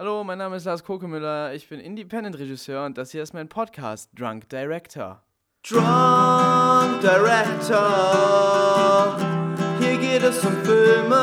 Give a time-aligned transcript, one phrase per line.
[0.00, 4.08] Hallo, mein Name ist Lars Kokemüller, ich bin Independent-Regisseur und das hier ist mein Podcast,
[4.18, 5.22] Drunk Director.
[5.68, 7.78] Drunk Director,
[9.78, 11.20] hier geht es um Filme,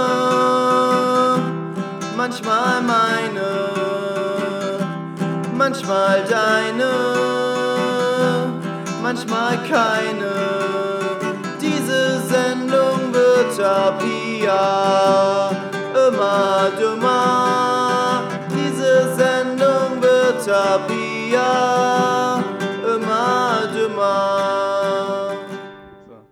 [2.16, 3.72] manchmal meine,
[5.58, 6.92] manchmal deine,
[9.02, 10.32] manchmal keine.
[11.60, 15.50] Diese Sendung wird ab hier
[16.08, 17.67] immer dümmer.
[20.48, 20.56] Hier
[22.96, 25.36] immer dümmer.
[26.08, 26.26] So,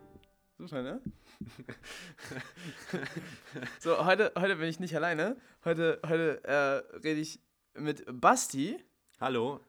[0.58, 1.02] super, ne?
[3.82, 5.36] so, heute, heute bin ich nicht alleine.
[5.66, 7.41] Heute, heute äh, rede ich
[7.74, 8.82] mit Basti.
[9.20, 9.60] Hallo.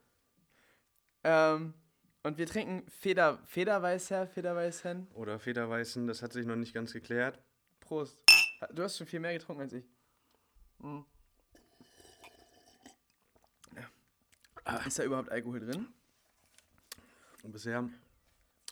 [1.24, 1.74] Ähm,
[2.22, 5.08] und wir trinken Feder, Federweißer, Federweißhen.
[5.14, 7.42] Oder Federweißen, das hat sich noch nicht ganz geklärt.
[7.80, 8.16] Prost.
[8.72, 9.90] Du hast schon viel mehr getrunken als ich.
[10.78, 11.04] Mhm.
[14.86, 15.86] Ist da überhaupt Alkohol drin?
[17.42, 17.88] Und bisher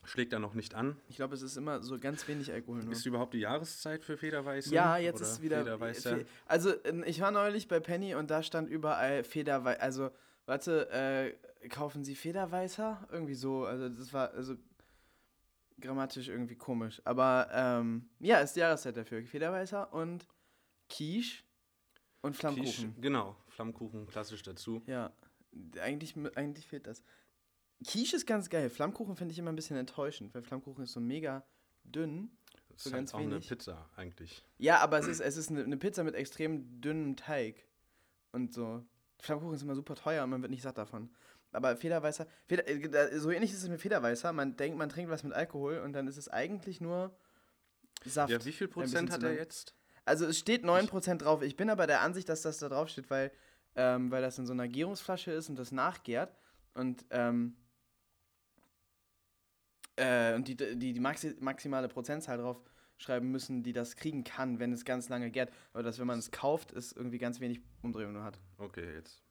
[0.05, 0.97] schlägt er noch nicht an.
[1.09, 2.93] Ich glaube, es ist immer so ganz wenig Alkohol nur.
[2.93, 4.73] Ist überhaupt die Jahreszeit für Federweißen?
[4.73, 5.79] Ja, jetzt Oder ist wieder.
[6.47, 6.75] Also,
[7.07, 9.83] ich war neulich bei Penny und da stand überall Federweißer.
[9.83, 10.11] Also,
[10.47, 13.09] warte, äh, kaufen Sie Federweißer?
[13.13, 13.65] Irgendwie so.
[13.65, 14.57] Also, das war also
[15.81, 17.01] grammatisch irgendwie komisch.
[17.05, 19.25] Aber, ähm, ja, ist die Jahreszeit dafür.
[19.25, 20.27] Federweißer und
[20.89, 21.43] Quiche
[22.21, 23.01] und Quiche, Flammkuchen.
[23.01, 24.83] genau, Flammkuchen klassisch dazu.
[24.87, 25.13] Ja,
[25.81, 27.03] eigentlich, eigentlich fehlt das.
[27.87, 28.71] Quiche ist ganz geil.
[28.71, 31.45] Flammkuchen finde ich immer ein bisschen enttäuschend, weil Flammkuchen ist so mega
[31.85, 32.31] dünn.
[32.71, 33.49] Das So ist ganz halt auch eine wenig.
[33.49, 34.45] Pizza eigentlich.
[34.59, 37.67] Ja, aber es ist, es ist eine, eine Pizza mit extrem dünnem Teig.
[38.33, 38.85] Und so.
[39.21, 41.11] Flammkuchen ist immer super teuer und man wird nicht satt davon.
[41.53, 44.33] Aber Federweißer, Feder, äh, so ähnlich ist es mit Federweißer.
[44.33, 47.17] Man denkt, man trinkt was mit Alkohol und dann ist es eigentlich nur
[48.05, 48.33] Saft.
[48.33, 49.75] Ja, wie viel Prozent hat er jetzt?
[50.05, 51.43] Also es steht 9% drauf.
[51.43, 53.31] Ich bin aber der Ansicht, dass das da drauf steht, weil,
[53.77, 56.37] ähm, weil das in so einer Gärungsflasche ist und das nachgärt.
[56.75, 57.57] Und, ähm,
[59.97, 62.61] äh, und die, die, die maxi maximale Prozentzahl drauf
[62.97, 65.53] schreiben müssen, die das kriegen kann, wenn es ganz lange gärt.
[65.73, 68.39] Aber dass, wenn man es kauft, es irgendwie ganz wenig Umdrehung nur hat.
[68.59, 69.23] Okay, jetzt.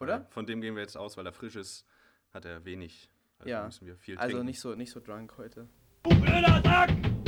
[0.00, 0.26] Oder?
[0.30, 1.86] Von dem gehen wir jetzt aus, weil er frisch ist,
[2.32, 3.08] hat er wenig.
[3.38, 3.64] Also Ja.
[3.64, 4.46] müssen wir viel Also trinken.
[4.46, 5.68] nicht so, nicht so drunk heute.
[6.06, 7.23] Jetzt wieder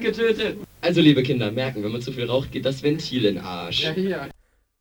[0.00, 0.58] getötet.
[0.80, 3.84] Also, liebe Kinder, merken, wenn man zu viel raucht, geht das Ventil in den Arsch.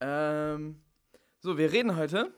[0.01, 0.81] Ähm,
[1.41, 2.33] so, wir reden heute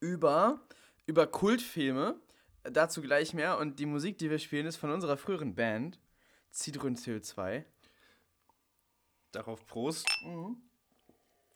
[0.00, 0.60] über,
[1.06, 2.16] über Kultfilme.
[2.64, 3.58] Dazu gleich mehr.
[3.58, 5.98] Und die Musik, die wir spielen, ist von unserer früheren Band,
[6.50, 7.64] Zitronenziel 2.
[9.32, 10.06] Darauf Prost.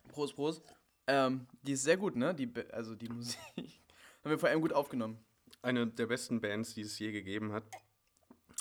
[0.08, 0.62] Prost, Prost.
[1.06, 2.34] Ähm, die ist sehr gut, ne?
[2.34, 3.38] Die, also die Musik.
[3.56, 5.18] Haben wir vor allem gut aufgenommen.
[5.62, 7.64] Eine der besten Bands, die es je gegeben hat.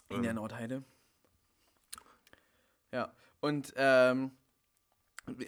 [0.10, 0.84] In der Ähm, Nordheide.
[2.92, 3.14] Ja.
[3.40, 4.32] Und, ähm,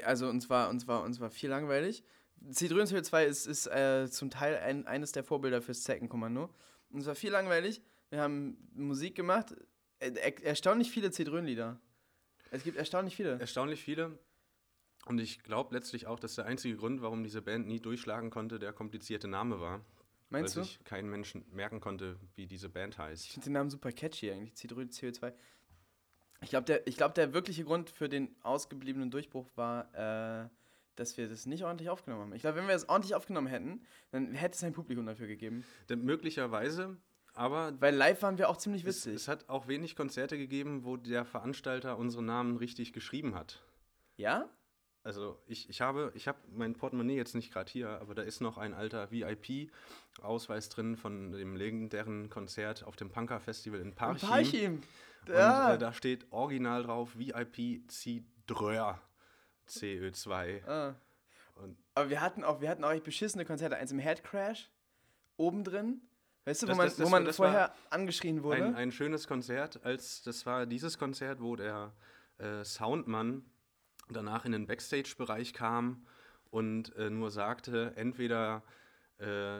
[0.03, 2.03] also uns war, uns war, uns war viel langweilig.
[2.51, 6.53] Zitronenziel 2 ist, ist äh, zum Teil ein, eines der Vorbilder fürs Zeckenkommando.
[6.89, 7.81] Und es war viel langweilig.
[8.09, 9.55] Wir haben Musik gemacht.
[9.99, 11.79] Äh, er, erstaunlich viele Zedrön-Lieder.
[12.51, 13.39] Es gibt erstaunlich viele.
[13.39, 14.17] Erstaunlich viele.
[15.05, 18.59] Und ich glaube letztlich auch, dass der einzige Grund, warum diese Band nie durchschlagen konnte,
[18.59, 19.81] der komplizierte Name war.
[20.29, 20.67] Meinst weil du?
[20.67, 23.27] sich kein Mensch merken konnte, wie diese Band Ich heißt.
[23.29, 24.55] finde den Namen super catchy eigentlich.
[24.55, 25.33] Zedrön CO2.
[26.41, 29.93] Ich glaube, der, ich glaub, der wirkliche Grund für den ausgebliebenen Durchbruch war,
[30.45, 30.49] äh,
[30.95, 32.33] dass wir das nicht ordentlich aufgenommen haben.
[32.33, 33.81] Ich glaube, wenn wir es ordentlich aufgenommen hätten,
[34.11, 35.63] dann hätte es ein Publikum dafür gegeben.
[35.89, 36.97] Denn möglicherweise,
[37.33, 39.15] aber Weil live waren wir auch ziemlich es, witzig.
[39.15, 43.61] es hat auch wenig Konzerte gegeben, wo der Veranstalter unsere Namen richtig geschrieben hat.
[44.17, 44.49] ja?
[45.07, 48.41] Also ich, ich habe, ich habe mein Portemonnaie jetzt nicht gerade hier, aber da ist
[48.41, 54.27] noch ein alter VIP-Ausweis drin von dem legendären Konzert auf dem Punker-Festival in Parchim.
[54.27, 54.81] Parchim.
[55.25, 55.75] Und Ja.
[55.75, 59.01] äh, da steht original drauf VIP Cidreur
[59.69, 60.67] CÖ2.
[60.67, 60.95] Ah.
[61.55, 63.77] Und Aber wir hatten auch, wir hatten auch echt beschissene Konzerte.
[63.77, 64.69] Eins im Head Crash,
[65.37, 66.01] oben drin.
[66.43, 68.63] Weißt du, wo Das- man, das- wo das man war- das vorher angeschrien wurde?
[68.65, 71.93] ein, ein schönes Konzert, als das war dieses Konzert, wo der
[72.39, 73.45] äh, Soundmann
[74.09, 76.05] danach in den Backstage-Bereich kam
[76.49, 78.63] und äh, nur sagte, entweder
[79.19, 79.59] äh,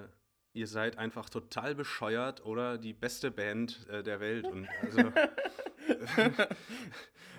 [0.54, 4.46] ihr seid einfach total bescheuert oder die beste Band äh, der Welt.
[4.48, 5.12] Und also,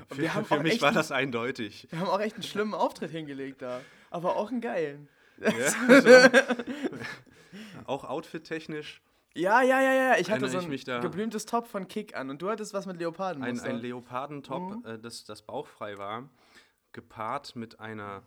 [0.08, 1.86] für, wir haben für mich war ein- das eindeutig.
[1.90, 3.80] wir haben auch echt einen schlimmen Auftritt hingelegt da.
[4.10, 5.08] Aber auch einen geilen.
[5.40, 5.50] Ja,
[5.88, 6.10] also,
[7.86, 9.00] auch outfit-technisch
[9.34, 10.12] Ja, ja, ja, ja.
[10.18, 12.48] Ich hatte Erinnere so ich ein mich da- geblümtes Top von Kick an und du
[12.50, 13.68] hattest was mit ein, Leopardenmuster.
[13.68, 14.84] ein Leopardentop, Mhm.
[14.84, 16.28] äh, das, das bauchfrei war,
[16.92, 18.22] gepaart mit einer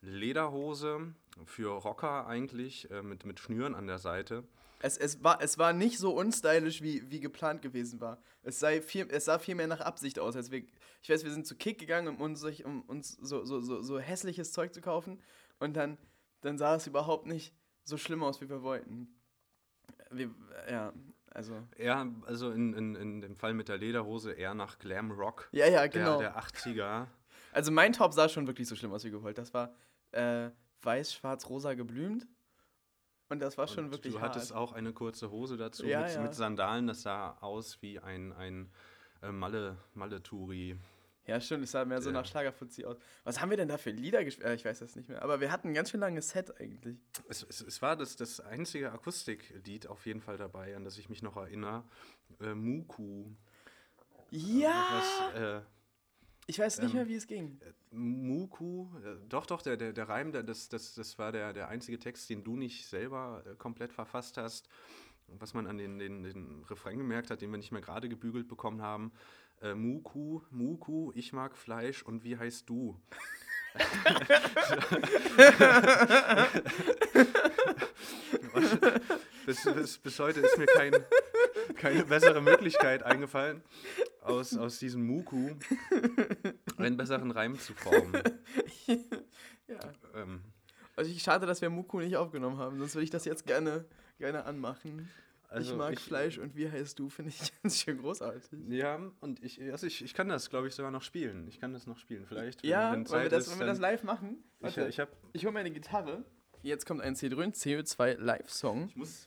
[0.00, 1.14] Lederhose
[1.44, 4.44] für Rocker eigentlich, äh, mit, mit Schnüren an der Seite.
[4.80, 8.18] es, es, war, es war nicht so unstylisch, wie, wie geplant gewesen war.
[8.42, 10.36] Es, sei viel, es sah viel mehr nach Absicht aus.
[10.36, 10.62] Als wir,
[11.02, 13.98] ich weiß, wir sind zu Kick gegangen, um uns, um uns so, so, so, so
[13.98, 15.20] hässliches Zeug zu kaufen.
[15.58, 15.98] Und dann,
[16.42, 17.54] dann sah es überhaupt nicht
[17.84, 19.08] so schlimm aus, wie wir wollten.
[20.10, 20.30] Wir,
[20.70, 20.92] ja,
[21.30, 21.62] also.
[21.76, 25.66] Eher, also in, in, in dem Fall mit der Lederhose, eher nach Glam Rock Ja,
[25.66, 26.18] ja, genau.
[26.18, 27.06] der, der 80er.
[27.56, 29.38] Also mein Top sah schon wirklich so schlimm aus wie gewollt.
[29.38, 29.72] Das war
[30.12, 30.50] äh,
[30.82, 32.26] weiß, schwarz, rosa geblümt.
[33.30, 34.34] Und das war schon Und wirklich du hart.
[34.34, 36.20] hattest auch eine kurze Hose dazu Ja, mit, ja.
[36.20, 36.86] mit Sandalen.
[36.86, 38.70] Das sah aus wie ein, ein
[39.22, 40.76] äh, Malle, Malle-Touri.
[41.26, 42.98] Ja, stimmt, es sah mehr so nach Schlagerfuzzi aus.
[43.24, 44.46] Was haben wir denn da für Lieder gespielt?
[44.46, 45.22] Äh, ich weiß das nicht mehr.
[45.22, 46.98] Aber wir hatten ein ganz schön langes Set eigentlich.
[47.26, 51.08] Es, es, es war das, das einzige Akustiklied auf jeden Fall dabei, an das ich
[51.08, 51.84] mich noch erinnere.
[52.38, 53.30] Äh, Muku.
[54.30, 54.84] Ja!
[55.32, 55.60] Was, äh,
[56.48, 57.60] Ich weiß nicht ähm, mehr, wie es ging.
[57.90, 61.98] Muku, äh, doch, doch, der, der, der Reim, das, das, das war der, der einzige
[61.98, 64.68] Text, den du nicht selber äh, komplett verfasst hast.
[65.26, 68.46] Was man an den, den, den Refrain gemerkt hat, den wir nicht mehr gerade gebügelt
[68.46, 69.10] bekommen haben.
[69.60, 72.96] Äh, Muku, Muku, ich mag Fleisch und wie heißt du?
[79.46, 80.92] bis, bis, bis heute ist mir kein,
[81.74, 83.62] keine bessere Möglichkeit eingefallen,
[84.22, 85.50] aus, aus diesem Muku
[86.76, 88.22] einen besseren Reim zu formen.
[89.68, 89.80] Ja.
[90.14, 90.42] Ähm,
[90.94, 93.84] Also ich schade, dass wir Muku nicht aufgenommen haben, sonst würde ich das jetzt gerne,
[94.18, 95.08] gerne anmachen.
[95.48, 98.42] Also ich mag ich- Fleisch und wie heißt du, finde ich ganz schön großartig.
[98.68, 101.46] ja, und ich, also ich, ich kann das, glaube ich, sogar noch spielen.
[101.48, 102.26] Ich kann das noch spielen.
[102.26, 103.50] Vielleicht, wenn, Ja, wenn Zeit wir das, ist.
[103.50, 104.38] wollen wir das live machen?
[104.58, 106.24] ich Warte, ich, hab, ich hole meine Gitarre.
[106.62, 108.86] Jetzt kommt ein C-Drön, CO2 Live-Song.
[108.88, 109.26] ich muss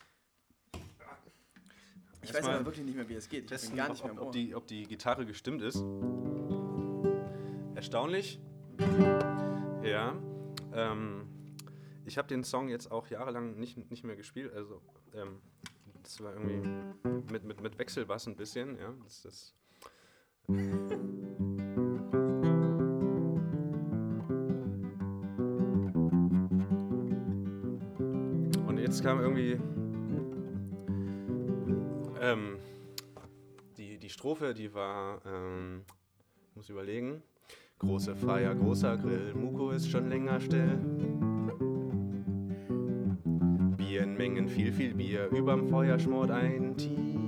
[2.29, 3.45] Ich weiß aber wirklich nicht mehr, wie es geht.
[3.45, 5.83] Ich testen, bin gar nicht ob, mehr ob, die, ob die Gitarre gestimmt ist.
[7.75, 8.39] Erstaunlich.
[9.83, 10.15] Ja.
[10.73, 11.27] Ähm,
[12.05, 14.53] ich habe den Song jetzt auch jahrelang nicht, nicht mehr gespielt.
[14.53, 14.81] Also,
[15.15, 15.41] ähm,
[16.03, 16.67] das war irgendwie
[17.31, 18.77] mit, mit, mit Wechselbass ein bisschen.
[18.77, 19.55] Ja, das, das
[28.67, 29.59] Und jetzt kam irgendwie
[32.21, 32.57] ähm,
[33.77, 35.83] die, die Strophe, die war, ähm,
[36.49, 37.21] ich muss überlegen,
[37.79, 40.77] große Feier, großer Grill, Muko ist schon länger still.
[43.77, 47.18] Bier in Mengen, viel, viel Bier, überm Feuer schmort ein Tier.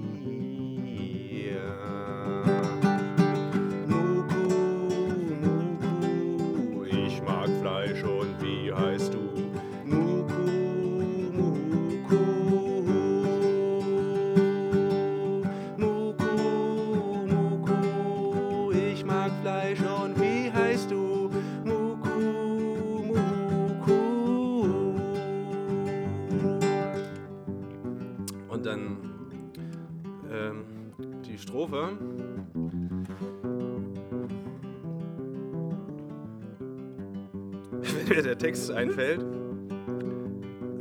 [38.42, 39.22] Text einfällt.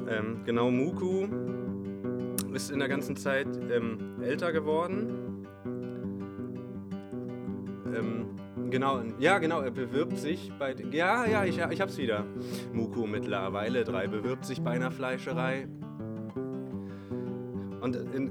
[0.09, 1.26] Ähm, genau, Muku
[2.55, 5.47] ist in der ganzen Zeit ähm, älter geworden.
[7.95, 8.31] Ähm,
[8.71, 10.75] genau, ja, genau, er bewirbt sich bei.
[10.90, 12.25] Ja, ja, ich, ich hab's wieder.
[12.73, 15.69] Muku mittlerweile drei bewirbt sich bei einer Fleischerei.
[17.83, 18.31] Und in,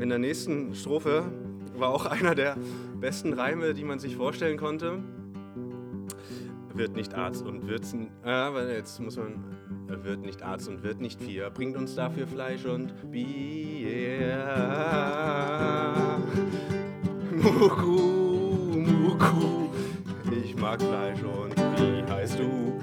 [0.00, 1.30] in der nächsten Strophe
[1.74, 2.56] war auch einer der
[2.98, 5.02] besten Reime, die man sich vorstellen konnte.
[6.76, 7.62] Wird nicht Arzt und
[8.22, 9.42] Ah, weil jetzt muss man.
[9.88, 11.48] Wird nicht Arzt und wird nicht Vier.
[11.48, 14.36] Bringt uns dafür Fleisch und Bier.
[17.32, 19.68] Muku, Muku.
[20.44, 22.75] Ich mag Fleisch und wie heißt du?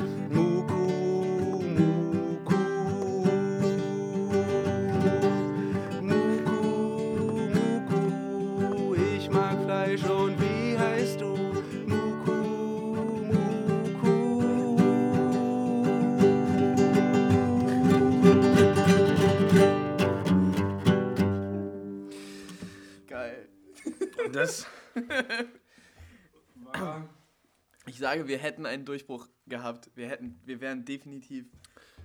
[28.03, 29.89] Sage, wir hätten einen Durchbruch gehabt.
[29.95, 31.45] Wir hätten, wir wären definitiv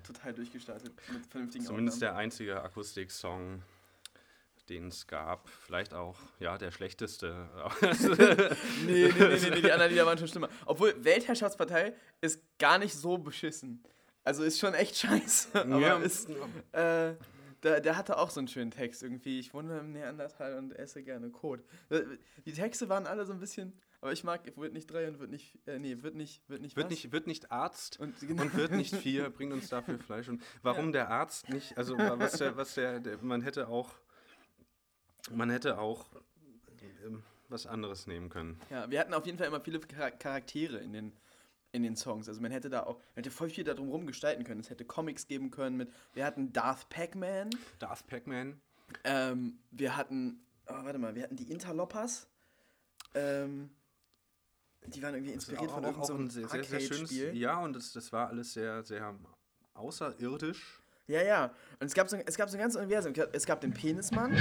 [0.06, 2.14] total durchgestartet mit vernünftigen zumindest Aufnahmen.
[2.14, 3.62] der einzige Akustik-Song,
[4.68, 5.48] den es gab.
[5.48, 7.48] Vielleicht auch, ja, der schlechteste.
[8.86, 10.48] Nee, nee, nee, nee, nee, die anderen Lieder waren schon schlimmer.
[10.66, 13.82] Obwohl, Weltherrschaftspartei ist gar nicht so beschissen.
[14.24, 15.60] Also ist schon echt scheiße.
[15.62, 15.96] Aber Ja.
[15.98, 16.28] ist,
[16.72, 17.14] äh,
[17.62, 19.40] der, der hatte auch so einen schönen Text irgendwie.
[19.40, 21.60] Ich wohne im Neandertal und esse gerne Kot.
[21.90, 22.02] Äh,
[22.46, 25.30] Die Texte waren alle so ein bisschen, aber ich mag, wird nicht drei und wird
[25.30, 26.90] nicht, äh, nee, wird nicht, wird nicht wird, was?
[26.90, 28.42] nicht, wird nicht Arzt Und, genau.
[28.42, 30.28] und wird nicht vier, bringt uns dafür Fleisch.
[30.28, 33.94] Und warum der Arzt nicht, also was der, was der, der man hätte auch,
[35.30, 36.06] man hätte auch
[37.04, 38.60] ähm, was anderes nehmen können.
[38.70, 41.12] Ja, wir hatten auf jeden Fall immer viele Char- Charaktere in den,
[41.72, 42.28] in den Songs.
[42.28, 44.60] Also man hätte da auch, man hätte voll viel darum rum gestalten können.
[44.60, 48.60] Es hätte Comics geben können mit, wir hatten Darth Pac-Man, Darth Pac-Man.
[49.04, 52.28] ähm, wir hatten, oh, warte mal, wir hatten die Interloppers.
[53.14, 53.70] Ähm,
[54.86, 57.74] die waren irgendwie inspiriert von irgendeinem so ein einem sehr, sehr, sehr schönes, ja, und
[57.74, 59.14] das, das war alles sehr, sehr
[59.74, 60.80] außerirdisch.
[61.08, 61.44] Ja, ja.
[61.80, 63.14] Und es gab so, es gab so ein ganzes Universum.
[63.32, 64.36] Es gab den Penismann.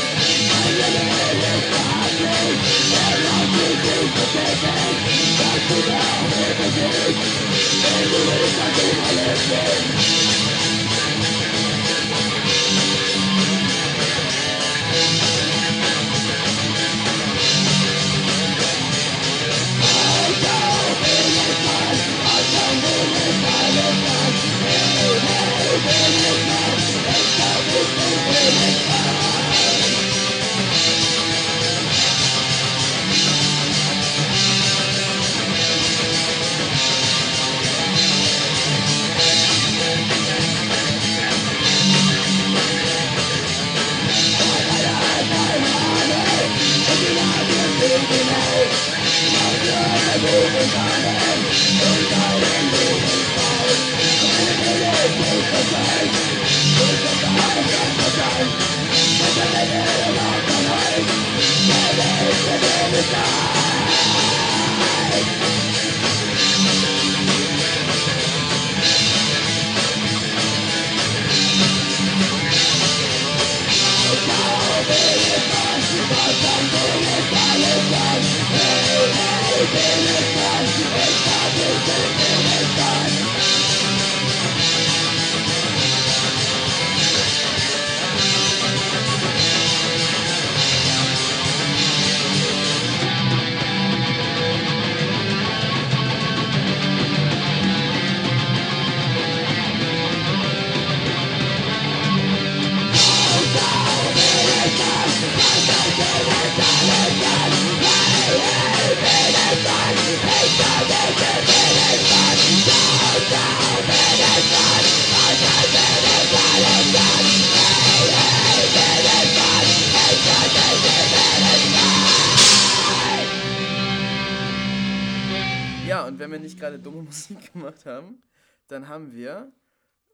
[127.58, 128.22] gemacht haben,
[128.68, 129.52] dann haben wir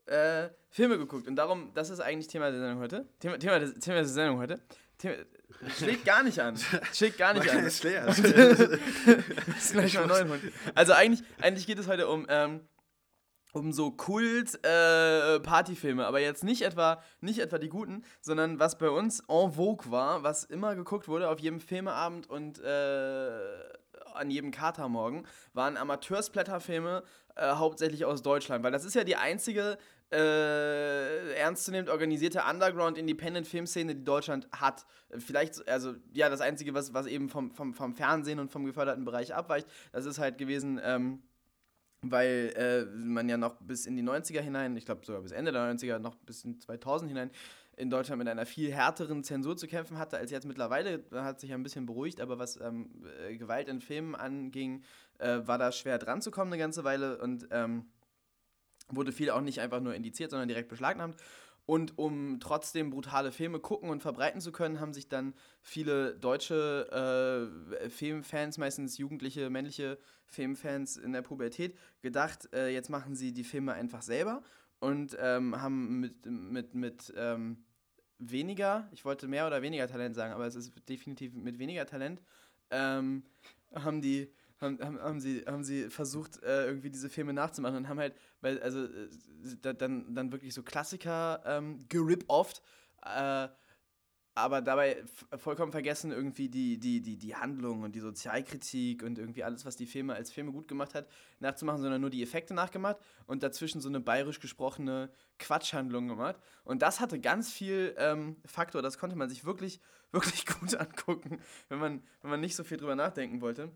[0.07, 1.27] äh, Filme geguckt.
[1.27, 3.09] Und darum, das ist eigentlich Thema der Sendung heute.
[3.21, 4.61] Thema, Thema, des, Thema der Sendung heute.
[4.99, 5.17] Thema,
[5.77, 6.57] schlägt gar nicht an.
[6.93, 7.65] Schlägt gar nicht an.
[7.67, 8.07] ist leer.
[10.75, 12.61] Also eigentlich, eigentlich geht es heute um, ähm,
[13.55, 19.21] um so Kult-Partyfilme, aber jetzt nicht etwa, nicht etwa die guten, sondern was bei uns
[19.21, 23.31] en vogue war, was immer geguckt wurde auf jedem Filmeabend und äh,
[24.13, 27.05] an jedem Katermorgen, waren Amateursplatterfilme,
[27.37, 29.79] äh, hauptsächlich aus Deutschland, weil das ist ja die einzige
[30.13, 34.85] äh, ernstzunehmend organisierte Underground-Independent-Filmszene, die Deutschland hat.
[35.19, 39.05] Vielleicht, also ja, das Einzige, was, was eben vom, vom, vom Fernsehen und vom geförderten
[39.05, 41.23] Bereich abweicht, das ist halt gewesen, ähm,
[42.11, 45.53] weil äh, man ja noch bis in die 90er hinein, ich glaube sogar bis Ende
[45.53, 47.31] der 90er, noch bis in 2000 hinein,
[47.77, 51.05] in Deutschland mit einer viel härteren Zensur zu kämpfen hatte als jetzt mittlerweile.
[51.13, 52.91] Hat sich ja ein bisschen beruhigt, aber was ähm,
[53.29, 54.83] äh, Gewalt in Filmen anging,
[55.19, 57.87] äh, war da schwer dran zu kommen eine ganze Weile und ähm,
[58.89, 61.17] wurde viel auch nicht einfach nur indiziert, sondern direkt beschlagnahmt.
[61.67, 67.51] Und um trotzdem brutale Filme gucken und verbreiten zu können, haben sich dann viele deutsche
[67.81, 73.45] äh, Filmfans, meistens jugendliche, männliche Filmfans in der Pubertät, gedacht, äh, jetzt machen sie die
[73.45, 74.43] Filme einfach selber
[74.81, 77.65] und ähm, haben mit, mit, mit ähm,
[78.19, 82.21] weniger, ich wollte mehr oder weniger Talent sagen, aber es ist definitiv mit weniger Talent,
[82.71, 83.25] ähm,
[83.75, 84.31] haben die
[84.65, 88.15] haben, haben, haben, sie, haben sie versucht, äh, irgendwie diese Filme nachzumachen und haben halt,
[88.41, 89.09] weil, also, äh,
[89.63, 92.63] da, dann, dann wirklich so Klassiker ähm, gerip-offt,
[93.03, 93.49] äh,
[94.37, 95.05] aber dabei
[95.37, 99.77] vollkommen vergessen, irgendwie die, die, die, die Handlung und die Sozialkritik und irgendwie alles, was
[99.77, 101.07] die Filme als Filme gut gemacht hat,
[101.39, 106.37] nachzumachen, sondern nur die Effekte nachgemacht und dazwischen so eine bayerisch gesprochene Quatschhandlung gemacht.
[106.65, 109.81] Und das hatte ganz viel ähm, Faktor, das konnte man sich wirklich,
[110.11, 113.71] wirklich gut angucken, wenn man, wenn man nicht so viel drüber nachdenken wollte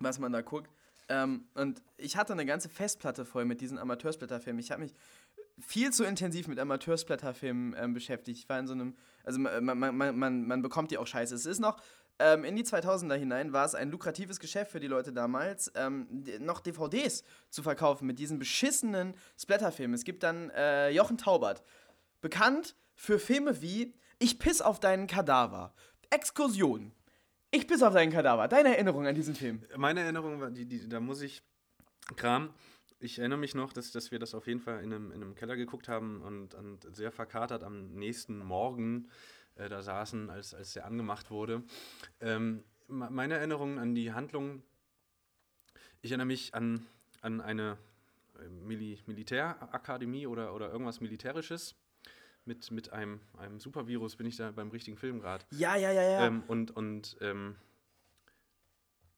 [0.00, 0.70] was man da guckt.
[1.08, 4.60] Ähm, und ich hatte eine ganze Festplatte voll mit diesen Amateursblätterfilmen.
[4.60, 4.94] Ich habe mich
[5.60, 8.38] viel zu intensiv mit Amateursblätterfilmen ähm, beschäftigt.
[8.38, 11.34] Ich war in so einem, also man, man, man, man, bekommt die auch scheiße.
[11.34, 11.80] Es ist noch,
[12.18, 16.24] ähm, in die 2000er hinein war es ein lukratives Geschäft für die Leute damals, ähm,
[16.40, 19.94] noch DVDs zu verkaufen mit diesen beschissenen Splatterfilmen.
[19.94, 21.62] Es gibt dann äh, Jochen Taubert,
[22.20, 25.74] bekannt für Filme wie Ich piss auf deinen Kadaver,
[26.10, 26.92] Exkursion,
[27.50, 28.48] ich piss auf deinen Kadaver.
[28.48, 29.62] Deine Erinnerung an diesen Film?
[29.76, 31.42] Meine Erinnerung war, die, die, da muss ich
[32.16, 32.54] Kram.
[33.00, 35.34] Ich erinnere mich noch, dass, dass wir das auf jeden Fall in einem, in einem
[35.34, 39.08] Keller geguckt haben und, und sehr verkatert am nächsten Morgen
[39.54, 41.62] äh, da saßen, als, als der angemacht wurde.
[42.20, 44.62] Ähm, me- meine Erinnerung an die Handlung,
[46.02, 46.86] ich erinnere mich an,
[47.20, 47.78] an eine
[48.40, 51.76] äh, Mili Militärakademie oder, oder irgendwas Militärisches.
[52.44, 55.44] Mit, mit einem, einem Supervirus bin ich da beim richtigen Film gerade.
[55.50, 56.26] Ja, ja, ja, ja.
[56.26, 57.56] Ähm, und und ähm,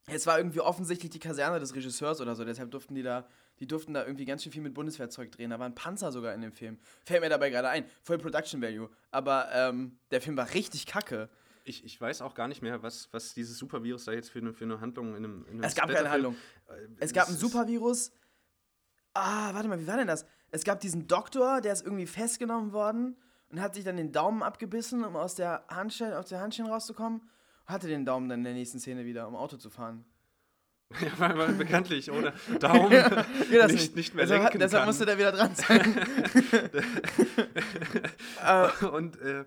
[0.07, 3.29] es war irgendwie offensichtlich die Kaserne des Regisseurs oder so, deshalb durften die da,
[3.61, 5.51] die durften da irgendwie ganz schön viel mit Bundeswehrzeug drehen.
[5.51, 6.79] Da waren Panzer sogar in dem Film.
[7.05, 7.85] Fällt mir dabei gerade ein.
[8.03, 8.89] Voll Production Value.
[9.11, 11.29] Aber ähm, der Film war richtig kacke.
[11.65, 14.55] Ich, ich weiß auch gar nicht mehr, was, was dieses Supervirus da jetzt für eine,
[14.55, 16.35] für eine Handlung in einem, in einem Es gab keine Handlung.
[16.69, 18.13] Äh, Es gab ein Supervirus.
[19.13, 20.25] Ah, warte mal, wie war denn das?
[20.51, 23.17] Es gab diesen Doktor, der ist irgendwie festgenommen worden
[23.51, 27.21] und hat sich dann den Daumen abgebissen, um aus der Handschellen, aus der Handschellen rauszukommen.
[27.21, 30.05] Und hatte den Daumen dann in der nächsten Szene wieder, um Auto zu fahren.
[31.01, 34.89] Ja, weil man bekanntlich ohne Daumen Geht das nicht, nicht mehr deshalb, lenken deshalb kann.
[34.89, 35.95] musste der wieder dran sein.
[38.93, 39.45] Und äh,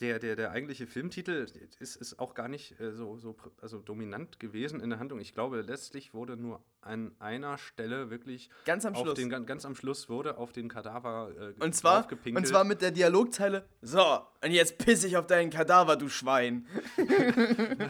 [0.00, 1.46] der, der, der eigentliche Filmtitel
[1.78, 5.20] ist, ist auch gar nicht äh, so, so also dominant gewesen in der Handlung.
[5.20, 9.14] Ich glaube, letztlich wurde nur an einer Stelle wirklich Ganz am auf Schluss.
[9.14, 12.80] Den, gan- ganz am Schluss wurde auf den Kadaver äh, Und zwar, und zwar mit
[12.80, 16.66] der Dialogzeile: So, und jetzt piss ich auf deinen Kadaver, du Schwein.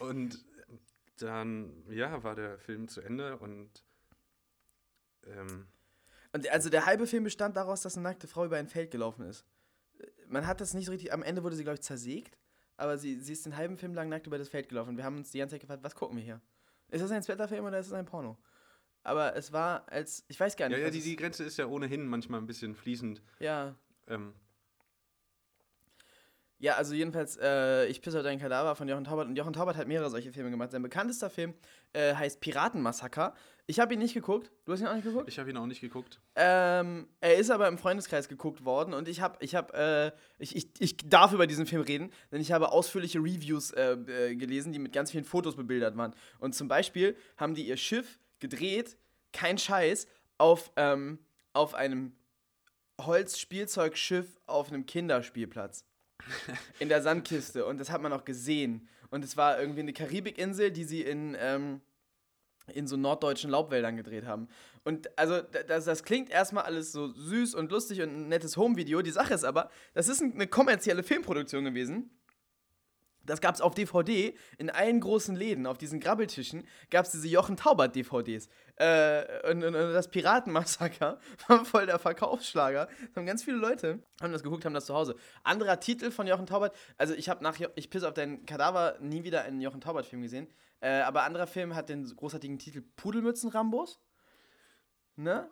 [0.00, 0.44] Und
[1.18, 3.70] dann, ja, war der Film zu Ende und
[5.26, 5.66] ähm,
[6.32, 9.24] Und also der halbe Film bestand daraus, dass eine nackte Frau über ein Feld gelaufen
[9.26, 9.44] ist.
[10.28, 11.12] Man hat das nicht so richtig.
[11.12, 12.38] Am Ende wurde sie, glaube ich, zersägt.
[12.76, 14.96] Aber sie, sie ist den halben Film lang nackt über das Feld gelaufen.
[14.96, 16.40] Wir haben uns die ganze Zeit gefragt, was gucken wir hier?
[16.88, 18.36] Ist das ein Splatterfilm oder ist es ein Porno?
[19.02, 20.24] Aber es war als.
[20.28, 20.78] Ich weiß gar nicht.
[20.78, 23.22] ja, ja, die, die Grenze ist ja ohnehin manchmal ein bisschen fließend.
[23.38, 23.76] ja.
[24.06, 24.34] Ähm,
[26.64, 29.28] Ja, also jedenfalls, äh, ich pisse auf deinen Kadaver von Jochen Taubert.
[29.28, 30.70] Und Jochen Taubert hat mehrere solche Filme gemacht.
[30.70, 31.52] Sein bekanntester Film
[31.92, 33.34] äh, heißt Piratenmassaker.
[33.66, 34.50] Ich habe ihn nicht geguckt.
[34.64, 35.28] Du hast ihn auch nicht geguckt?
[35.28, 36.22] ich habe ihn auch nicht geguckt.
[36.36, 40.56] Ähm, er ist aber im Freundeskreis geguckt worden und ich habe, ich habe, äh, ich,
[40.56, 44.72] ich, ich darf über diesen Film reden, denn ich habe ausführliche Reviews äh, äh, gelesen,
[44.72, 46.14] die mit ganz vielen Fotos bebildert waren.
[46.38, 48.96] Und zum Beispiel haben die ihr Schiff gedreht,
[49.34, 50.06] kein Scheiß,
[50.38, 51.18] auf, ähm,
[51.52, 52.12] auf einem
[53.02, 55.84] Holzspielzeugschiff auf einem Kinderspielplatz.
[56.78, 58.88] In der Sandkiste und das hat man auch gesehen.
[59.10, 61.80] Und es war irgendwie eine Karibikinsel, die sie in, ähm,
[62.72, 64.48] in so norddeutschen Laubwäldern gedreht haben.
[64.84, 68.56] Und also da- das, das klingt erstmal alles so süß und lustig und ein nettes
[68.56, 69.02] Home-Video.
[69.02, 72.10] Die Sache ist aber, das ist ein- eine kommerzielle Filmproduktion gewesen.
[73.26, 77.28] Das gab es auf DVD in allen großen Läden, auf diesen Grabbeltischen gab es diese
[77.28, 78.48] Jochen Taubert-DVDs.
[78.76, 82.86] Äh, und, und, das Piratenmassaker war voll der Verkaufsschlager.
[82.86, 85.16] Das haben ganz viele Leute, haben das geguckt, haben das zu Hause.
[85.42, 88.96] Anderer Titel von Jochen Taubert, also ich habe nach Jo- Ich piss auf deinen Kadaver
[89.00, 90.48] nie wieder einen Jochen Taubert-Film gesehen.
[90.80, 94.00] Äh, aber anderer Film hat den großartigen Titel Pudelmützen-Rambos.
[95.16, 95.48] Ne?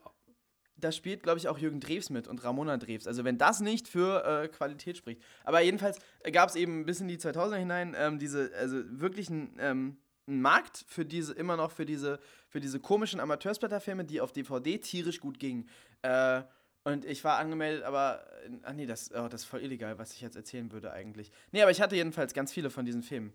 [0.83, 3.07] Da spielt, glaube ich, auch Jürgen Drews mit und Ramona Drews.
[3.07, 5.23] Also wenn das nicht für äh, Qualität spricht.
[5.45, 5.99] Aber jedenfalls
[6.33, 10.85] gab es eben bis in die 2000er hinein ähm, diese, also wirklich ein, ähm, Markt
[10.87, 15.39] für diese, immer noch für diese, für diese komischen Amateursblätterfilme, die auf DVD tierisch gut
[15.39, 15.69] gingen.
[16.03, 16.43] Äh,
[16.85, 20.13] und ich war angemeldet, aber, äh, ach nee, das, oh, das ist voll illegal, was
[20.15, 21.31] ich jetzt erzählen würde eigentlich.
[21.53, 23.33] Nee, aber ich hatte jedenfalls ganz viele von diesen Filmen.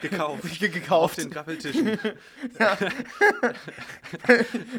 [0.00, 0.58] Gekauft.
[0.58, 1.14] Ge- gekauft.
[1.18, 1.98] Auf den Grappeltischen.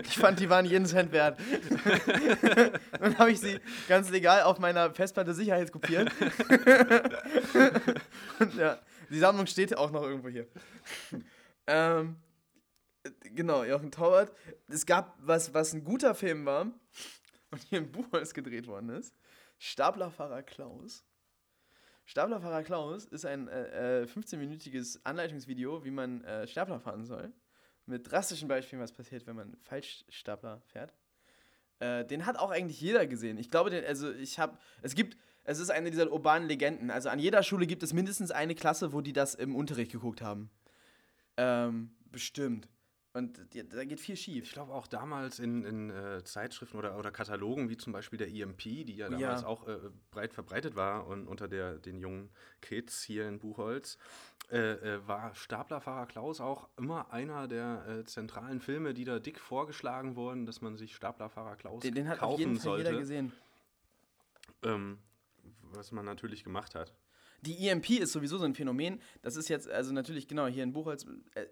[0.03, 1.39] Ich fand, die waren jeden Cent wert.
[2.99, 6.11] Dann habe ich sie ganz legal auf meiner Festplatte sicherheitskopiert.
[8.39, 10.47] Und ja, die Sammlung steht auch noch irgendwo hier.
[11.67, 12.17] Ähm,
[13.03, 14.31] äh, genau, Jochen Taubert.
[14.67, 16.61] Es gab was, was ein guter Film war
[17.51, 19.13] und hier im Buchholz gedreht worden ist.
[19.57, 21.03] Staplerfahrer Klaus.
[22.11, 27.31] Staplerfahrer Klaus ist ein äh, äh, 15-minütiges Anleitungsvideo, wie man äh, Stapler fahren soll
[27.85, 30.93] mit drastischen Beispielen, was passiert, wenn man Falschstapler fährt.
[31.79, 33.37] Äh, den hat auch eigentlich jeder gesehen.
[33.37, 36.91] Ich glaube, den, also ich habe, es gibt, es ist eine dieser urbanen Legenden.
[36.91, 40.21] Also an jeder Schule gibt es mindestens eine Klasse, wo die das im Unterricht geguckt
[40.21, 40.51] haben.
[41.37, 42.67] Ähm, bestimmt.
[43.13, 44.53] Und die, da geht viel Ich schief.
[44.53, 48.61] glaube auch damals in, in äh, Zeitschriften oder, oder Katalogen, wie zum Beispiel der EMP,
[48.61, 49.19] die ja Ja.
[49.19, 49.77] damals auch äh,
[50.11, 52.29] breit verbreitet war und unter der, den jungen
[52.61, 53.97] Kids hier in Buchholz,
[54.49, 54.57] äh,
[54.95, 60.15] äh, war Staplerfahrer Klaus auch immer einer der äh, zentralen Filme, die da dick vorgeschlagen
[60.15, 62.87] wurden, dass man sich Staplerfahrer Klaus Den, den hat kaufen auf jeden Fall sollte.
[62.87, 63.33] jeder gesehen.
[64.63, 64.99] Ähm,
[65.73, 66.93] was man natürlich gemacht hat.
[67.41, 69.01] Die EMP ist sowieso so ein Phänomen.
[69.23, 71.05] Das ist jetzt, also natürlich, genau, hier in Buchholz.
[71.33, 71.47] Äh, äh,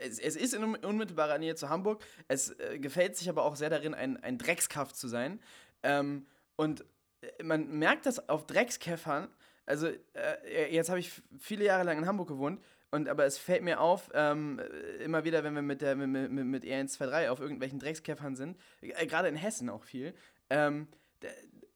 [0.00, 2.04] es, es ist in unmittelbarer Nähe zu Hamburg.
[2.28, 5.40] Es äh, gefällt sich aber auch sehr darin, ein, ein Dreckskaff zu sein.
[5.82, 6.84] Ähm, und
[7.20, 9.28] äh, man merkt das auf Dreckskäffern.
[9.66, 12.60] Also, äh, jetzt habe ich viele Jahre lang in Hamburg gewohnt.
[12.90, 16.08] Und aber es fällt mir auf, ähm, äh, immer wieder, wenn wir mit der mit,
[16.08, 20.12] mit, mit E123 auf irgendwelchen Dreckskäffern sind, äh, gerade in Hessen auch viel,
[20.50, 20.88] ähm,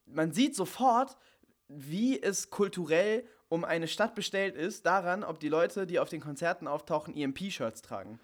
[0.06, 1.16] man sieht sofort,
[1.68, 6.20] wie es kulturell um eine Stadt bestellt ist, daran, ob die Leute, die auf den
[6.20, 8.18] Konzerten auftauchen, EMP-Shirts tragen.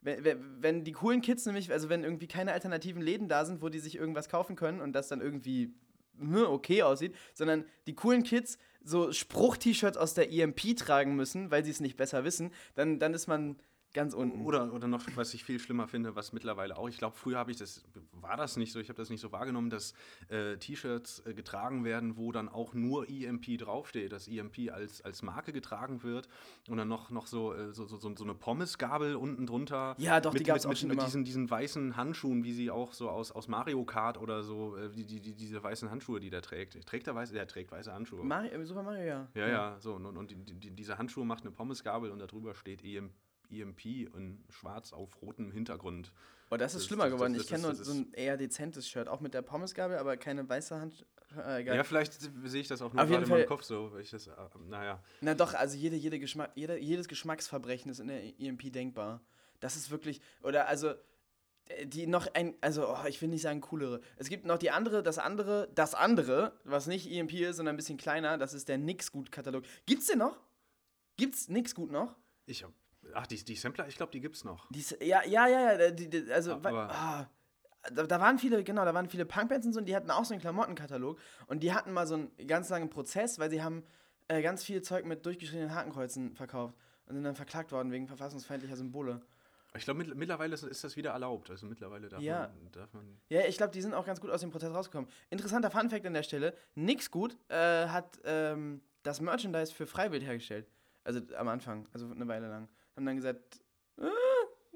[0.00, 3.68] Wenn, wenn, die coolen Kids nämlich, also wenn irgendwie keine alternativen Läden da sind, wo
[3.68, 5.74] die sich irgendwas kaufen können und das dann irgendwie
[6.18, 11.64] hm, okay aussieht, sondern die coolen Kids so Spruch-T-Shirts aus der EMP tragen müssen, weil
[11.64, 13.56] sie es nicht besser wissen, dann, dann ist man
[13.92, 14.42] ganz unten.
[14.42, 17.50] Oder, oder noch, was ich viel schlimmer finde, was mittlerweile auch, ich glaube, früher habe
[17.50, 19.94] ich das, war das nicht so, ich habe das nicht so wahrgenommen, dass
[20.28, 25.22] äh, T-Shirts äh, getragen werden, wo dann auch nur EMP draufsteht, dass EMP als, als
[25.22, 26.28] Marke getragen wird
[26.68, 29.94] und dann noch, noch so, äh, so, so, so eine Pommesgabel unten drunter.
[29.98, 32.52] Ja, doch, die mit, gab's mit, auch mit, schon mit diesen, diesen weißen Handschuhen, wie
[32.52, 35.90] sie auch so aus, aus Mario Kart oder so, äh, die, die, die, diese weißen
[35.90, 36.86] Handschuhe, die der trägt.
[36.86, 37.32] Trägt er weiße?
[37.32, 38.24] Der trägt weiße Handschuhe.
[38.24, 39.28] Mario, Super Mario, ja.
[39.34, 39.94] Ja, ja, so.
[39.94, 43.10] Und, und die, die, diese Handschuhe macht eine Pommesgabel und darüber steht EM,
[43.52, 43.84] EMP
[44.14, 46.12] in schwarz auf rotem Hintergrund.
[46.50, 47.34] Oh, das ist Das- schlimmer das- geworden.
[47.34, 50.48] das- Ich kenne nur so ein eher dezentes Shirt, auch mit der Pommesgabel, aber keine
[50.48, 51.06] weiße Hand.
[51.36, 51.64] Äh.
[51.64, 52.12] Ja, vielleicht
[52.44, 54.32] sehe ich das auch nur Auf gerade in meinem Kopf so, ich das, äh,
[54.68, 55.02] naja.
[55.22, 59.22] Na doch, also jede, jede Geschmack, jeder, jedes Geschmacksverbrechen ist in der EMP denkbar.
[59.60, 60.92] Das ist wirklich, oder also,
[61.68, 64.02] äh, die noch ein, also oh, ich will nicht sagen coolere.
[64.16, 67.78] Es gibt noch die andere, das andere, das andere, was nicht EMP ist, sondern ein
[67.78, 69.64] bisschen kleiner, das ist der Nix-Gut-Katalog.
[69.86, 70.38] Gibt's den noch?
[71.16, 72.14] Gibt's Nix-Gut noch?
[72.44, 72.72] Ich hab,
[73.14, 74.66] ach, die, die Sampler, ich glaube, die gibt's noch.
[74.70, 77.26] Dies, ja, ja, ja, ja, die, die, also, wa- ah,
[77.92, 80.24] da, da waren viele, genau, da waren viele Punkbands und so, und die hatten auch
[80.24, 83.84] so einen Klamottenkatalog und die hatten mal so einen ganz langen Prozess, weil sie haben
[84.28, 88.76] äh, ganz viel Zeug mit durchgeschriebenen Hakenkreuzen verkauft und sind dann verklagt worden wegen verfassungsfeindlicher
[88.76, 89.20] Symbole.
[89.74, 91.50] Ich glaube, mit, mittlerweile ist, ist das wieder erlaubt.
[91.50, 92.40] Also mittlerweile darf, Ja.
[92.40, 93.18] man, darf man.
[93.30, 95.10] Ja, ich glaube, die sind auch ganz gut aus dem Prozess rausgekommen.
[95.30, 100.68] Interessanter Funfact an der Stelle: Nix gut äh, hat ähm, das Merchandise für Freiwild hergestellt.
[101.04, 102.68] Also am Anfang, also eine Weile lang.
[102.96, 103.60] Haben dann gesagt,
[103.98, 104.02] äh,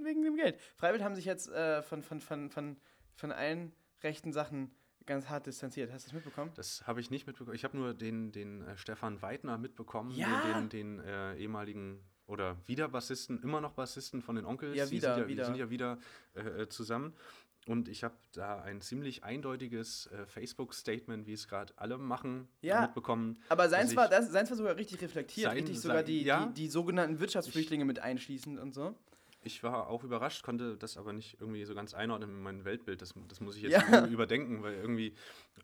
[0.02, 0.58] wegen dem Geld.
[0.76, 2.76] Freiwild haben sich jetzt äh, von, von, von, von,
[3.14, 4.70] von allen rechten Sachen
[5.06, 5.92] ganz hart distanziert.
[5.92, 6.50] Hast du das mitbekommen?
[6.56, 7.54] Das habe ich nicht mitbekommen.
[7.54, 10.42] Ich habe nur den, den äh, Stefan Weidner mitbekommen, Ja.
[10.42, 14.76] den, den, den äh, ehemaligen oder wieder Bassisten, immer noch Bassisten von den Onkels.
[14.76, 15.42] Ja, Die wieder, sind ja, wieder.
[15.42, 15.98] Die sind ja wieder
[16.34, 17.14] äh, äh, zusammen.
[17.66, 22.82] Und ich habe da ein ziemlich eindeutiges äh, Facebook-Statement, wie es gerade alle machen, Ja.
[22.82, 23.42] mitbekommen.
[23.48, 26.22] Aber seins war, ich- das, seins war sogar richtig reflektiert, Sein- richtig sogar sein- die,
[26.22, 26.46] ja.
[26.46, 28.94] die, die sogenannten Wirtschaftsflüchtlinge mit einschließend und so.
[29.42, 33.00] ich war auch überrascht, konnte das aber nicht irgendwie so ganz einordnen in mein Weltbild.
[33.00, 34.04] Das, das muss ich jetzt Ja.
[34.06, 35.14] überdenken, weil irgendwie,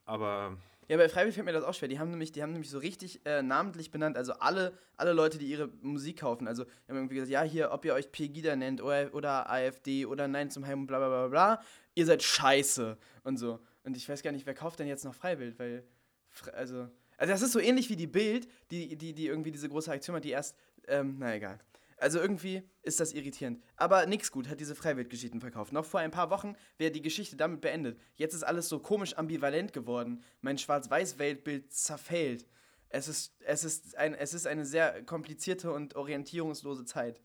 [0.04, 0.56] aber
[0.88, 1.88] Ja, bei Freiwild fällt mir das auch schwer.
[1.88, 5.38] Die haben nämlich, die haben nämlich so richtig äh, namentlich benannt, also alle, alle Leute,
[5.38, 6.48] die ihre Musik kaufen.
[6.48, 10.06] Also, die haben irgendwie gesagt, ja, hier, ob ihr euch Pegida nennt oder, oder AfD
[10.06, 11.62] oder Nein zum Heim und bla bla bla bla,
[11.94, 13.60] ihr seid scheiße und so.
[13.84, 15.84] Und ich weiß gar nicht, wer kauft denn jetzt noch Freiwild, weil,
[16.52, 19.90] also, also das ist so ähnlich wie die Bild, die, die, die irgendwie diese große
[19.90, 20.56] Aktion hat, die erst,
[20.88, 21.58] ähm, na egal.
[22.02, 23.62] Also irgendwie ist das irritierend.
[23.76, 25.72] Aber nix gut hat diese Freiwildgeschichten verkauft.
[25.72, 27.96] Noch vor ein paar Wochen wäre die Geschichte damit beendet.
[28.16, 30.22] Jetzt ist alles so komisch ambivalent geworden.
[30.40, 32.48] Mein Schwarz-Weiß-Weltbild zerfällt.
[32.88, 37.22] Es ist, es, ist ein, es ist eine sehr komplizierte und orientierungslose Zeit.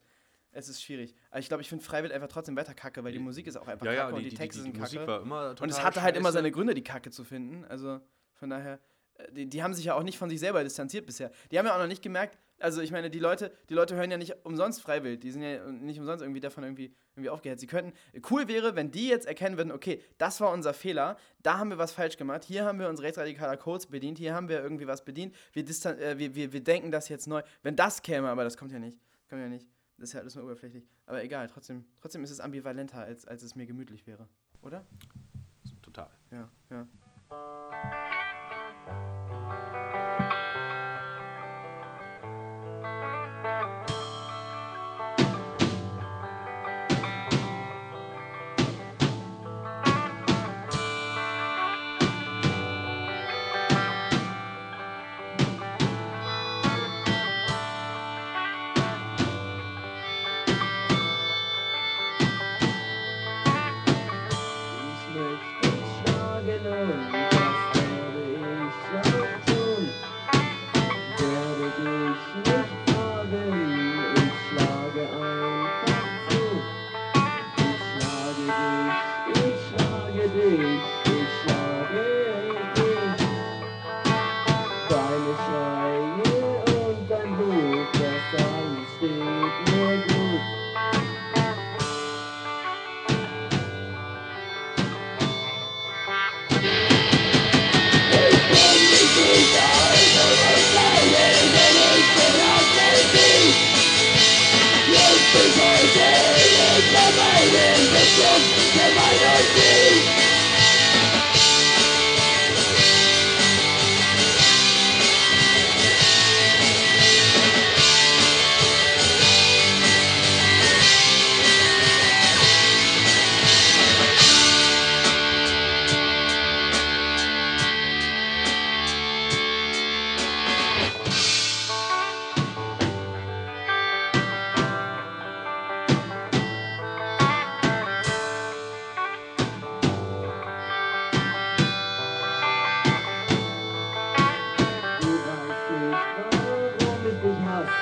[0.52, 1.14] Es ist schwierig.
[1.30, 3.66] Aber ich glaube, ich finde Freiwild einfach trotzdem weiter kacke, weil die Musik ist auch
[3.66, 4.94] einfach ja, ja, kacke die, und die, die, Texte die, sind die kacke.
[4.94, 7.64] Musik total Und es hatte halt immer seine Gründe, die Kacke zu finden.
[7.64, 8.00] Also
[8.34, 8.78] von daher,
[9.14, 11.32] äh, die, die haben sich ja auch nicht von sich selber distanziert bisher.
[11.50, 14.10] Die haben ja auch noch nicht gemerkt, also ich meine, die Leute, die Leute hören
[14.10, 15.20] ja nicht umsonst freiwillig.
[15.20, 17.60] Die sind ja nicht umsonst irgendwie davon irgendwie, irgendwie aufgehetzt.
[17.60, 17.92] Sie könnten,
[18.30, 21.78] cool wäre, wenn die jetzt erkennen würden, okay, das war unser Fehler, da haben wir
[21.78, 25.04] was falsch gemacht, hier haben wir uns rechtsradikaler Codes bedient, hier haben wir irgendwie was
[25.04, 27.42] bedient, wir, distan äh, wir, wir, wir denken das jetzt neu.
[27.62, 28.98] Wenn das käme, aber das kommt ja nicht.
[29.28, 29.66] Kommt ja nicht.
[29.98, 30.88] Das ist ja alles nur oberflächlich.
[31.06, 34.28] Aber egal, trotzdem, trotzdem ist es ambivalenter, als, als es mir gemütlich wäre.
[34.62, 34.84] Oder?
[35.82, 36.10] Total.
[36.30, 36.86] Ja, ja.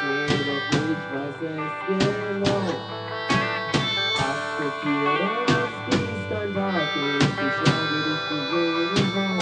[0.07, 2.65] Dich hasse, doch ich weiß es genau.
[4.19, 9.39] Akzeptiere, dass dies dein Tag ist, ich schlage dich, du blöde Sau.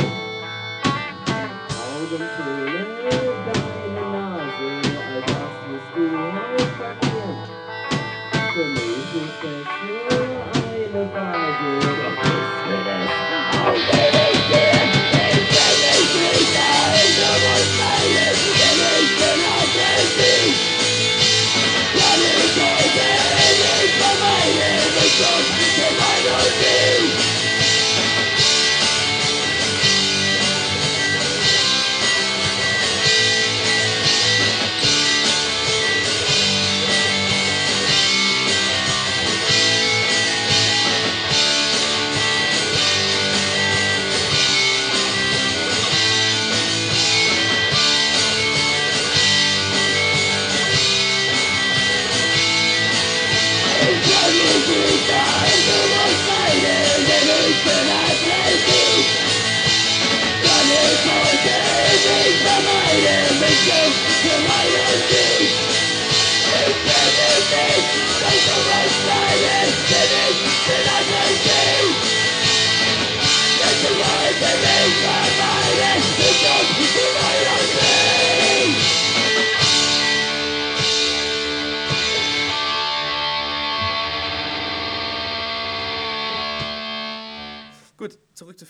[1.94, 2.82] Augenträne,
[3.46, 4.70] deine Nase,
[5.08, 7.38] all das musst du halt verlieren.
[8.54, 10.12] Für mich ist es nur
[10.54, 13.10] eine Phase, doch es wird es
[13.54, 14.13] auch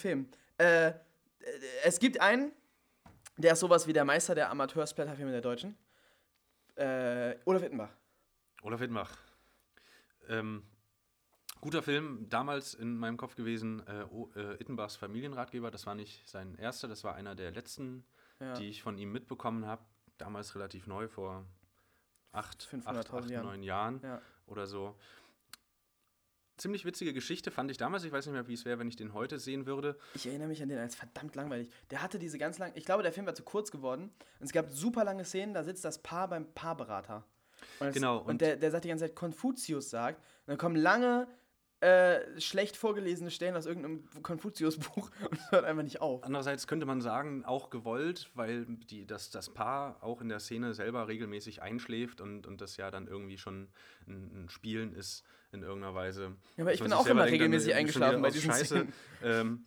[0.05, 0.29] Filmen.
[0.59, 0.95] Äh, äh,
[1.83, 2.53] es gibt einen,
[3.39, 5.79] der ist sowas wie der Meister der Amateur-Splatterfilme der Deutschen.
[6.77, 7.89] Äh, Olaf Wittenbach.
[8.63, 9.17] Olaf Wittmach.
[10.29, 10.63] Ähm,
[11.63, 15.71] guter Film, damals in meinem Kopf gewesen, äh, O- äh, Ittenbachs Familienratgeber.
[15.71, 18.05] Das war nicht sein erster, das war einer der letzten,
[18.41, 18.53] Ja.
[18.55, 19.83] die ich von ihm mitbekommen habe.
[20.19, 21.47] Damals relativ neu, vor
[22.33, 23.47] acht, 500.000 acht, acht Jahren.
[23.47, 24.21] neun Jahren Ja.
[24.47, 24.97] oder so.
[26.57, 28.05] Ziemlich witzige Geschichte fand ich damals.
[28.05, 29.99] Ich weiß nicht mehr, wie es wäre, wenn ich den heute sehen würde.
[30.15, 31.69] Ich erinnere mich an den als verdammt langweilig.
[31.91, 32.71] Der hatte diese ganz lang.
[32.77, 34.05] Ich glaube, der Film war zu kurz geworden.
[34.39, 37.25] Und es gab super lange Szenen, da sitzt das Paar beim Paarberater.
[37.81, 40.19] Und es, Genau, Und, und- der, der sagt die ganze Zeit, Konfuzius sagt.
[40.19, 41.27] Und dann kommen lange,
[41.85, 46.25] äh, schlecht vorgelesene Stellen aus irgendeinem Konfuzius-Buch und es hört einfach nicht auf.
[46.25, 50.73] Andererseits könnte man sagen, auch gewollt, weil die, das, das Paar auch in der Szene
[50.73, 53.69] selber regelmäßig einschläft und, und das ja dann irgendwie schon
[54.07, 56.33] ein, ein Spielen ist in irgendeiner Weise.
[56.57, 58.65] Ja, aber ich bin auch immer denkt, regelmäßig eingeschlafen bei diesen Scheiße.
[58.65, 58.93] Szenen.
[59.23, 59.65] Ähm,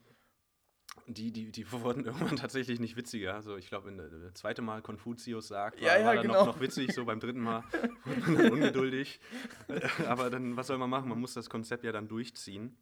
[1.07, 3.35] die, die, die wurden irgendwann tatsächlich nicht witziger.
[3.35, 6.45] Also ich glaube, das zweite Mal Konfuzius sagt, war, Ja, ja, war dann genau.
[6.45, 7.63] noch, noch witzig, so beim dritten Mal
[8.05, 9.19] wurde man dann ungeduldig.
[10.07, 11.09] Aber dann, was soll man machen?
[11.09, 12.77] Man muss das Konzept ja dann durchziehen.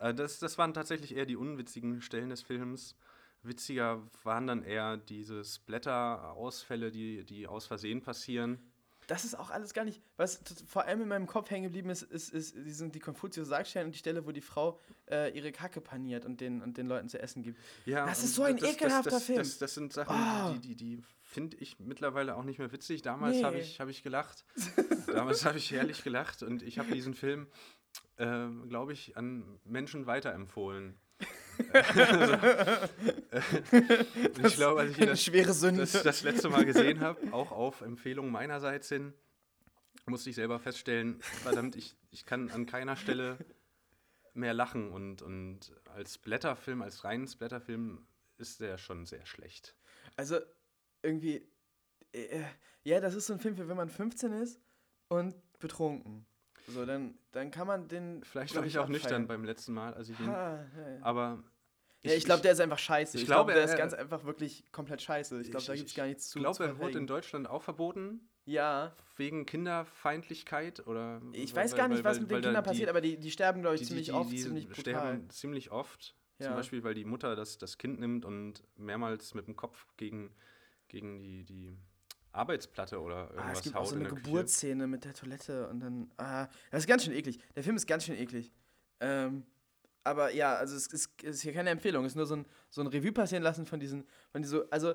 [0.00, 2.96] Äh, Das, das waren tatsächlich eher die unwitzigen Stellen des Films.
[3.42, 8.71] Witziger waren dann eher diese Splatter-Ausfälle, die, die aus Versehen passieren.
[9.12, 10.00] Das ist auch alles gar nicht.
[10.16, 13.88] Was vor allem in meinem Kopf hängen geblieben ist, ist, ist die sind die Konfuzius-Sagstellen
[13.88, 14.78] und die Stelle, wo die Frau
[15.10, 17.58] äh, ihre Kacke paniert und den, und den Leuten zu essen gibt.
[17.84, 19.36] Ja, Das ist so ein ekelhafter das, Film.
[19.38, 20.54] Das, das sind Sachen, Ah.
[20.54, 23.02] die, die, die finde ich mittlerweile auch nicht mehr witzig.
[23.02, 23.44] Damals Nee.
[23.44, 24.46] habe ich, hab ich gelacht.
[25.08, 27.48] Damals habe ich herrlich gelacht und ich habe diesen Film,
[28.16, 30.98] äh, glaube ich, an Menschen weiterempfohlen.
[31.72, 32.32] Also,
[33.30, 34.04] äh,
[34.46, 35.80] ich glaube, als ich ihn das, schwere Sünde.
[35.80, 39.12] das, das letzte Mal gesehen habe, auch auf Empfehlung meinerseits hin,
[40.06, 43.38] musste ich selber feststellen, verdammt, ich, ich kann an keiner Stelle
[44.34, 48.06] mehr lachen und, und als Blätterfilm, als reinen Blätterfilm
[48.38, 49.76] ist der schon sehr schlecht.
[50.16, 50.38] Also,
[51.02, 51.48] irgendwie.
[52.12, 52.42] Äh,
[52.84, 54.60] ja, das ist so ein Film für, wenn man 15 ist
[55.08, 56.26] und betrunken.
[56.68, 58.22] So, dann, dann kann man den.
[58.24, 58.92] Vielleicht war ich auch abfeiern.
[58.92, 60.28] nüchtern beim letzten Mal, als ich ihn.
[60.28, 61.02] Ah, ja, ja.
[61.02, 61.42] Aber.
[62.04, 63.16] Ja, ich glaube, der ist einfach scheiße.
[63.16, 65.40] ich Ich glaube, glaube, der ist ganz einfach wirklich komplett scheiße.
[65.40, 66.38] Ich glaube, Ich- da ich- gibt es gar nichts zu.
[66.38, 67.06] Ich glaube, er wurde in.
[67.06, 71.20] Deutschland auch verboten, Ja, wegen Kinderfeindlichkeit oder.
[71.32, 73.30] ich weil- weiß gar weil- nicht, was weil- mit den Kindern passiert, aber die, die
[73.30, 74.80] sterben, glaube ich, die, ziemlich die, oft, die ziemlich brutal.
[74.82, 76.16] sterben ziemlich oft.
[76.38, 76.46] Ja.
[76.48, 80.34] Zum Beispiel, weil die Mutter das, das Kind nimmt und mehrmals mit dem Kopf gegen,
[80.88, 81.78] gegen die, die
[82.32, 84.14] Arbeitsplatte oder irgendwas Ah, es gibt haut auch so in eine.
[84.14, 86.10] Geburtsszene mit der Toilette und dann.
[86.16, 87.38] Ah, das ist ganz schön eklig.
[87.54, 88.52] Der Film ist ganz schön eklig.
[89.00, 89.44] Ähm,
[90.04, 92.04] aber ja, also es ist, ist hier keine Empfehlung.
[92.04, 94.04] Es ist nur so ein, so ein Revue passieren lassen von diesen.
[94.32, 94.94] Von diesen also,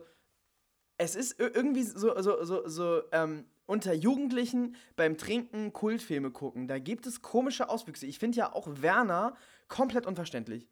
[0.98, 6.68] es ist ir- irgendwie so, so, so, so ähm, unter Jugendlichen beim Trinken Kultfilme gucken.
[6.68, 8.06] Da gibt es komische Auswüchse.
[8.06, 9.36] Ich finde ja auch Werner
[9.68, 10.68] komplett unverständlich.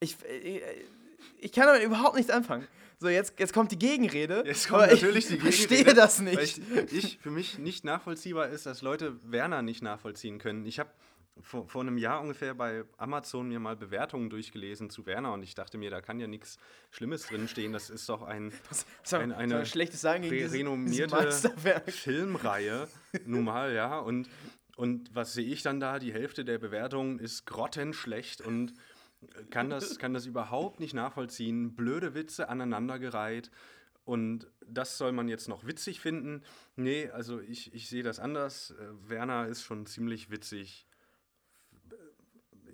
[0.00, 0.60] Ich, äh,
[1.38, 2.66] ich kann damit überhaupt nichts anfangen.
[2.98, 4.42] So, jetzt, jetzt kommt die Gegenrede.
[4.46, 6.60] Jetzt kommt natürlich die ich verstehe Gegenrede, das Weil nicht.
[6.92, 10.64] ich, ich, für mich nicht nachvollziehbar ist, dass Leute Werner nicht nachvollziehen können.
[10.66, 10.90] Ich habe
[11.42, 15.54] vor, vor einem Jahr ungefähr bei Amazon mir mal Bewertungen durchgelesen zu Werner und ich
[15.54, 16.58] dachte mir, da kann ja nichts
[16.90, 17.72] Schlimmes drinstehen.
[17.72, 18.52] Das ist doch ein,
[19.02, 21.90] So, ein, so eine ein schlechtes Sagen gegen renommierte Meisterwerk.
[21.92, 22.88] Filmreihe,
[23.26, 23.98] nun mal, ja.
[23.98, 24.28] Und,
[24.76, 25.98] und was sehe ich dann da?
[25.98, 28.72] Die Hälfte der Bewertungen ist grottenschlecht und
[29.50, 31.74] kann das, kann das überhaupt nicht nachvollziehen.
[31.74, 33.50] Blöde Witze aneinandergereiht.
[34.04, 36.42] Und das soll man jetzt noch witzig finden.
[36.76, 38.70] Nee, also ich, ich sehe das anders.
[38.70, 40.86] Äh, Werner ist schon ziemlich witzig.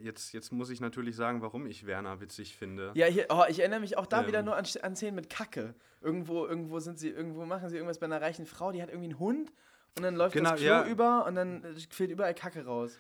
[0.03, 2.91] Jetzt, jetzt muss ich natürlich sagen, warum ich Werner witzig finde.
[2.95, 4.27] Ja, hier, oh, ich erinnere mich auch da Ähm.
[4.27, 5.75] wieder nur an, an Szenen mit Kacke.
[6.01, 9.11] Irgendwo, irgendwo sind sie, irgendwo machen sie irgendwas bei einer reichen Frau, die hat irgendwie
[9.11, 9.53] einen Hund
[9.97, 10.87] und dann läuft Genau, das Klo ja.
[10.87, 12.99] über und dann fehlt überall Kacke raus.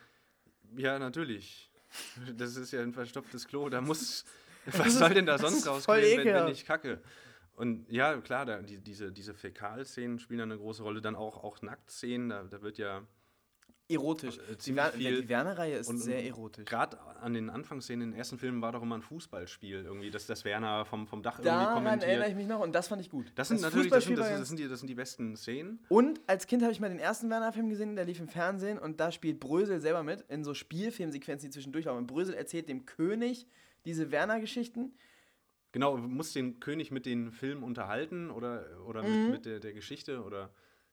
[0.77, 1.69] Ja, natürlich.
[2.37, 3.69] Das ist ja ein verstopftes Klo.
[3.69, 4.01] Da muss.
[4.67, 7.01] ist- Was soll denn da sonst ist rauskommen, wenn, wenn ich kacke?
[7.55, 11.03] Und ja, klar, da, die, diese, diese Fäkalszenen spielen da eine große Rolle.
[11.03, 13.03] Dann auch, auch Nacktszenen, da, da wird ja
[13.93, 14.39] Erotisch.
[14.39, 15.23] Äh, Die, Wer viel.
[15.23, 16.65] die Werner-Reihe ist Und- sehr erotisch.
[16.65, 20.27] gerade an den Anfangsszenen in den ersten Filmen war doch immer ein Fußballspiel irgendwie, dass
[20.27, 22.37] das Werner vom, vom Dach Daran irgendwie erinnere ich kommentiert.
[22.37, 23.33] mich noch und das fand ich gut.
[23.35, 25.37] Das sind natürlich das sind, das, sind, das, ganz- sind die, das sind die besten
[25.37, 25.79] Szenen.
[25.89, 28.99] Und als Kind habe ich mal den ersten Werner-Film gesehen, der lief im Fernsehen und
[29.01, 31.99] da spielt Brösel selber mit in so Spielfilmsequenzen, die zwischendurch laufen.
[31.99, 33.47] Und Brösel erzählt dem König
[33.85, 34.93] diese Werner-Geschichten.
[35.73, 39.23] Genau, muss den König mit den Filmen unterhalten oder, oder Mhm.
[39.23, 40.51] mit, mit der, der Geschichte oder.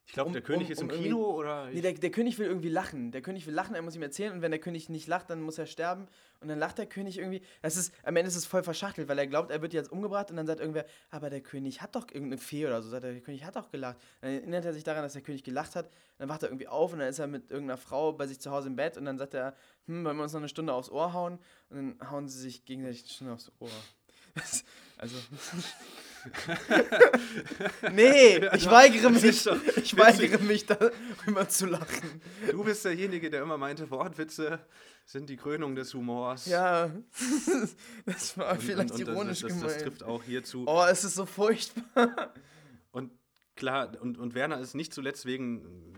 [0.09, 1.67] Ich glaube, Um- der König um- ist um im irgendwie- Kino oder.
[1.69, 3.11] Nee, der, der König will irgendwie lachen.
[3.11, 5.39] Der König will lachen, er muss ihm erzählen und wenn der König nicht lacht, dann
[5.39, 6.07] muss er sterben
[6.39, 7.43] und dann lacht der König irgendwie.
[7.61, 10.31] Das ist, am Ende ist es voll verschachtelt, weil er glaubt, er wird jetzt umgebracht
[10.31, 13.11] und dann sagt irgendwer, aber der König hat doch irgendeine Fee oder so, sagt er,
[13.11, 13.97] der König hat doch gelacht.
[14.21, 16.91] Dann erinnert er sich daran, dass der König gelacht hat, dann wacht er irgendwie auf
[16.91, 19.19] und dann ist er mit irgendeiner Frau bei sich zu Hause im Bett und dann
[19.19, 19.53] sagt er,
[19.85, 21.37] hm, wollen wir uns noch eine Stunde aufs Ohr hauen?
[21.69, 23.69] Und dann hauen sie sich gegenseitig eine Stunde aufs Ohr.
[25.01, 25.15] Also.
[27.93, 29.23] nee, ich weigere mich.
[29.77, 32.21] Ich weigere mich, darüber zu lachen.
[32.51, 34.59] Du bist derjenige, der immer meinte, Wortwitze
[35.05, 36.45] sind die Krönung des Humors.
[36.47, 36.91] Ja,
[38.05, 39.75] das war Und- vielleicht und, und ironisch das, das, gemeint.
[39.77, 40.65] das trifft auch hierzu.
[40.67, 42.33] oh, es ist so furchtbar.
[42.91, 43.11] Und
[43.55, 45.93] klar, und, und Werner ist nicht zuletzt wegen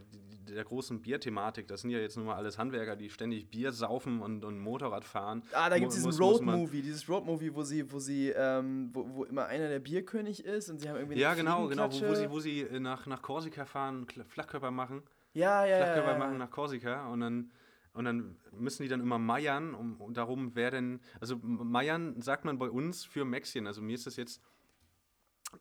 [0.56, 1.68] der großen Bierthematik.
[1.68, 5.04] Das sind ja jetzt nun mal alles Handwerker, die ständig Bier saufen und, und Motorrad
[5.04, 5.44] fahren.
[5.54, 9.24] Ah, da gibt es diesen Road-Movie, dieses Road-Movie, wo sie, wo sie, ähm, wo, wo
[9.24, 12.16] immer einer der Bierkönig ist und sie haben irgendwie eine Ja, genau, genau, wo, wo
[12.16, 15.04] sie, wo sie äh, nach, nach Korsika fahren, Flachkörper machen.
[15.34, 15.86] Ja, ja, ja.
[15.86, 16.38] Flachkörper ja, machen ja.
[16.40, 17.52] nach Korsika und dann,
[17.94, 21.02] und dann müssen die dann immer meiern, um, um darum, wer denn.
[21.20, 23.68] Also meiern sagt man bei uns für Mäxchen.
[23.68, 24.42] Also mir ist das jetzt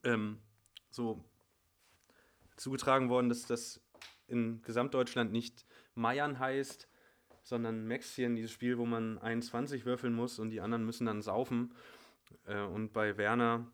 [0.04, 0.38] ähm,
[0.90, 1.24] so
[2.56, 3.80] zugetragen worden, dass das
[4.30, 6.88] in Gesamtdeutschland nicht meiern heißt,
[7.42, 11.74] sondern Mäxchen, dieses Spiel, wo man 21 würfeln muss und die anderen müssen dann saufen.
[12.46, 13.66] Äh, und bei Werner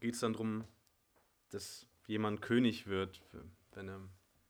[0.00, 0.64] geht es dann darum,
[1.50, 3.22] dass jemand König wird,
[3.72, 4.00] wenn, er,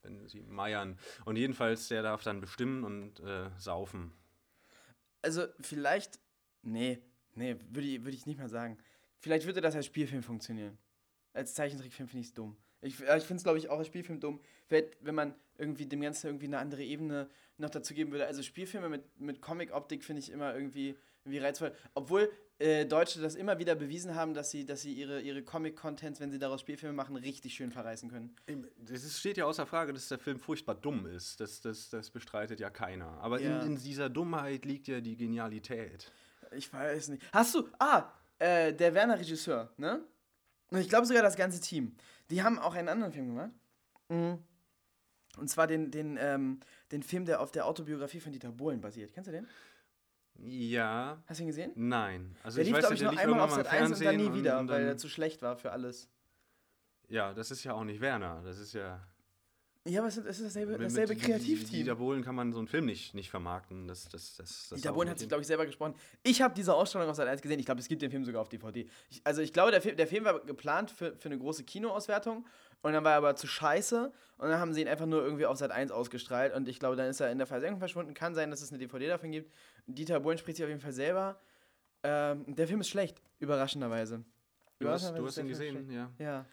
[0.02, 0.98] wenn sie meiern.
[1.24, 4.12] Und jedenfalls, der darf dann bestimmen und äh, saufen.
[5.22, 6.18] Also vielleicht,
[6.62, 7.02] nee,
[7.34, 8.78] nee, würde ich, würd ich nicht mal sagen.
[9.18, 10.78] Vielleicht würde das als Spielfilm funktionieren.
[11.32, 12.56] Als Zeichentrickfilm finde ich es dumm.
[12.82, 16.28] Ich, ich finde es, glaube ich, auch als Spielfilm dumm, wenn man irgendwie dem Ganzen
[16.28, 17.28] irgendwie eine andere Ebene
[17.58, 18.26] noch dazu geben würde.
[18.26, 21.74] Also Spielfilme mit, mit Comic-Optik finde ich immer irgendwie, irgendwie reizvoll.
[21.94, 26.20] Obwohl äh, Deutsche das immer wieder bewiesen haben, dass sie, dass sie ihre, ihre Comic-Contents,
[26.20, 28.34] wenn sie daraus Spielfilme machen, richtig schön verreißen können.
[28.90, 31.40] Es steht ja außer Frage, dass der Film furchtbar dumm ist.
[31.40, 33.18] Das, das, das bestreitet ja keiner.
[33.20, 33.60] Aber Ja.
[33.60, 36.10] in, in dieser Dummheit liegt ja die Genialität.
[36.52, 37.22] Ich weiß nicht.
[37.32, 37.68] Hast du.
[37.78, 40.00] Ah, äh, der Werner Regisseur, ne?
[40.70, 41.96] Und ich glaube sogar das ganze Team.
[42.30, 43.50] Die haben auch einen anderen Film gemacht.
[44.08, 44.38] Mhm.
[45.38, 46.60] Und zwar den, den, ähm,
[46.92, 49.12] den Film, der auf der Autobiografie von Dieter Bohlen basiert.
[49.12, 49.46] Kennst du den?
[50.42, 51.72] Ja, Hast du ihn gesehen?
[51.74, 52.34] nein.
[52.42, 54.32] Also der lief, glaube ich, noch einmal auf Sat mal im 1 und dann nie
[54.32, 56.08] wieder, und weil er dann- zu schlecht war für alles.
[57.08, 58.40] Ja, das ist ja auch nicht Werner.
[58.44, 59.00] Das ist ja.
[59.88, 61.70] Ja, aber es ist dasselbe, mit- dasselbe mit Kreativteam.
[61.70, 63.88] Dieter Bohlen kann man so einen Film nicht, nicht vermarkten.
[63.88, 65.94] Das, das, das, das Dieter Bohlen hat sich, glaube ich, selber gesprochen.
[66.22, 67.58] Ich habe diese Ausstrahlung auf Sat 1 gesehen.
[67.58, 68.86] Ich glaube, es gibt den Film sogar auf DVD.
[69.08, 72.46] Ich, also ich glaube, der Film, der Film war geplant für, für eine große Kinoauswertung
[72.82, 75.46] und dann war er aber zu scheiße und dann haben sie ihn einfach nur irgendwie
[75.46, 78.12] auf Sat 1 ausgestrahlt und ich glaube, dann ist er in der Versenkung verschwunden.
[78.12, 79.50] Kann sein, dass es eine DVD davon gibt.
[79.86, 81.40] Dieter Bohlen spricht sich auf jeden Fall selber.
[82.02, 84.24] Ähm, der Film ist schlecht, überraschenderweise.
[84.78, 86.10] Du hast, du hast ihn gesehen, ja.
[86.18, 86.46] ja.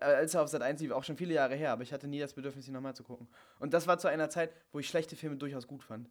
[0.00, 2.06] Äh, Als er auf Sat 1 lief, auch schon viele Jahre her, aber ich hatte
[2.08, 3.28] nie das Bedürfnis, ihn nochmal zu gucken.
[3.58, 6.08] Und das war zu einer Zeit, wo ich schlechte Filme durchaus gut fand.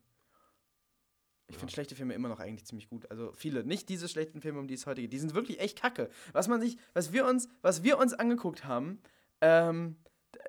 [1.50, 1.60] Ich Ja.
[1.60, 3.10] finde schlechte Filme immer noch eigentlich ziemlich gut.
[3.10, 3.64] Also viele.
[3.64, 5.14] Nicht diese schlechten Filme, um die es heute geht.
[5.14, 6.10] Die sind wirklich echt kacke.
[6.34, 9.00] Was man sich, was wir uns, was wir uns angeguckt haben,
[9.40, 9.96] ähm,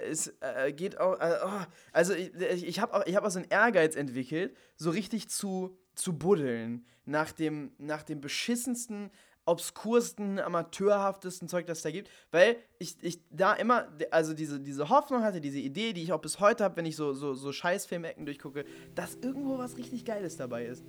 [0.01, 1.21] es äh, geht auch.
[1.21, 2.33] Äh, oh, also ich,
[2.67, 6.85] ich habe auch, ich hab auch so einen Ehrgeiz entwickelt, so richtig zu, zu buddeln
[7.05, 9.11] nach dem, nach dem beschissensten,
[9.49, 15.23] obskursten, amateurhaftesten Zeug, das da gibt, weil ich, ich da immer, also diese, diese Hoffnung
[15.23, 18.27] hatte, diese Idee, die ich auch bis heute habe, wenn ich so, so, so Scheißfilmecken
[18.27, 20.85] durchgucke, dass irgendwo was richtig Geiles dabei ist.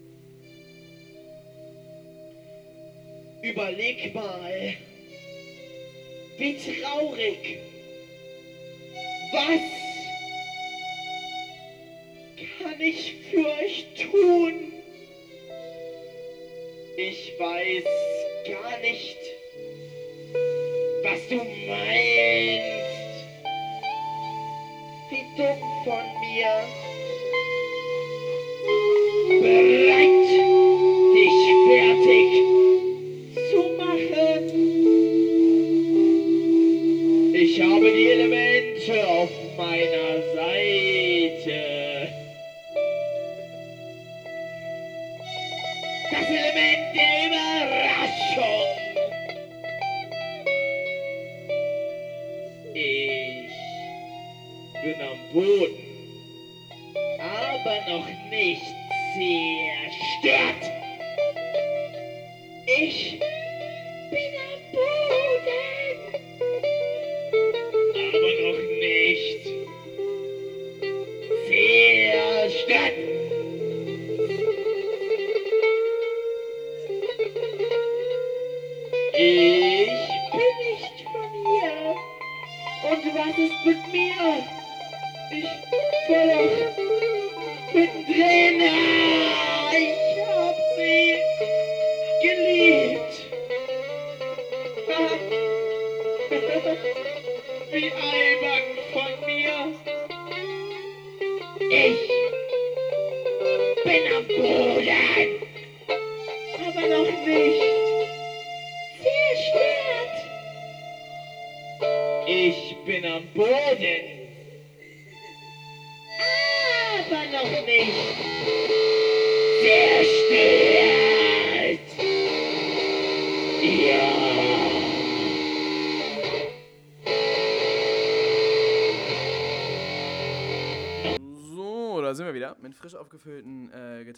[3.41, 4.73] Überleg mal.
[6.37, 7.59] Wie traurig.
[9.31, 9.61] Was
[12.57, 14.73] kann ich für euch tun?
[16.97, 17.83] Ich weiß
[18.49, 19.17] gar nicht,
[21.03, 22.79] was du meinst.
[25.09, 26.88] Wie dumm von mir.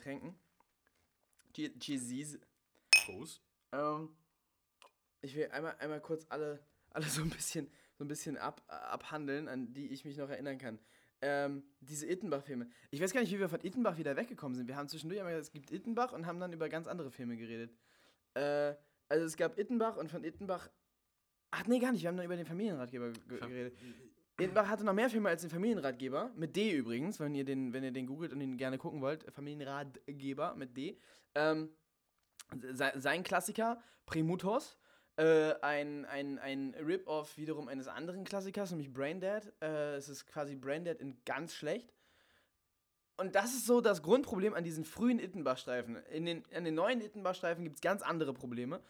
[0.02, 0.36] Getränken.
[1.54, 2.39] Che- Cheesies.
[3.06, 3.39] Groß.
[3.74, 4.10] Ähm,
[5.22, 9.47] ich will einmal, einmal kurz alle, alle so ein bisschen, so ein bisschen ab, abhandeln,
[9.47, 10.80] an die ich mich noch erinnern kann.
[11.22, 12.68] Ähm, diese Ittenbach-Filme.
[12.89, 14.68] Ich weiß gar nicht, wie wir von Ittenbach wieder weggekommen sind.
[14.68, 17.38] Wir haben zwischendurch einmal gesagt, es gibt Ittenbach und haben dann über ganz andere Filme
[17.38, 17.72] geredet.
[18.34, 18.74] Äh,
[19.08, 20.68] also es gab Ittenbach und von Ittenbach.
[21.52, 22.02] Ach nee, gar nicht.
[22.02, 23.78] Wir haben dann über den Familienratgeber ge geredet.
[24.40, 26.32] Ittenbach hatte noch mehr Filme als den Familienratgeber.
[26.36, 29.32] Mit D übrigens, wenn ihr den, wenn ihr den googelt und ihn gerne gucken wollt.
[29.32, 30.98] Familienratgeber mit D.
[31.36, 31.70] Ähm,
[32.60, 34.78] se- sein Klassiker, Primutos.
[35.18, 39.54] Äh, ein, ein, ein Rip-Off wiederum eines anderen Klassikers, nämlich Braindead.
[39.62, 41.94] Äh, es ist quasi Braindead in ganz schlecht.
[43.18, 45.98] Und das ist so das Grundproblem an diesen frühen Ittenbach-Streifen.
[46.12, 48.82] In den, an den neuen Ittenbach-Streifen gibt es ganz andere Probleme.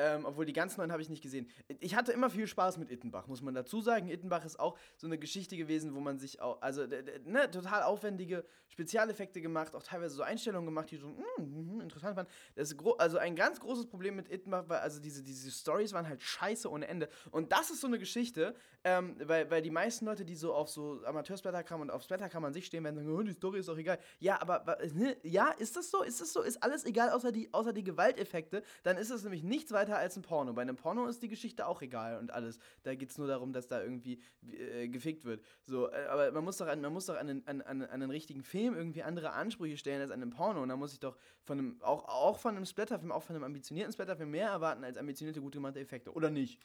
[0.00, 1.50] Ähm, obwohl die ganz neuen habe ich nicht gesehen.
[1.80, 4.08] Ich hatte immer viel Spaß mit Ittenbach, muss man dazu sagen.
[4.08, 6.86] Ittenbach ist auch so eine Geschichte gewesen, wo man sich auch, also
[7.24, 12.16] ne, total aufwendige Spezialeffekte gemacht, auch teilweise so Einstellungen gemacht, die so mm, mm, interessant
[12.16, 12.28] waren.
[12.54, 16.08] Das ist also ein ganz großes Problem mit Ittenbach war, also diese, diese Stories waren
[16.08, 17.08] halt scheiße ohne Ende.
[17.32, 20.68] Und das ist so eine Geschichte, ähm, weil, weil die meisten Leute, die so auf
[20.68, 23.76] so Amateursblätterkram und auf Splatterkram an sich stehen, werden sagen, oh, die Story ist doch
[23.76, 23.98] egal.
[24.20, 26.04] Ja, aber ne, ja, ist das so?
[26.04, 26.42] Ist das so?
[26.42, 28.62] Ist alles egal außer die, außer die Gewalteffekte?
[28.84, 30.52] Dann ist es nämlich nichts weiter als ein Porno.
[30.52, 32.58] Bei einem Porno ist die Geschichte auch egal und alles.
[32.82, 35.42] Da geht es nur darum, dass da irgendwie äh, gefickt wird.
[35.64, 37.90] So, äh, aber man muss doch, an, man muss doch an, einen, an, an, an
[37.90, 40.62] einen richtigen Film irgendwie andere Ansprüche stellen als an einem Porno.
[40.62, 43.44] Und da muss ich doch von einem, auch, auch von einem Splatterfilm, auch von einem
[43.44, 46.12] ambitionierten Splatterfilm mehr erwarten als ambitionierte, gut gemachte Effekte.
[46.12, 46.60] Oder nicht?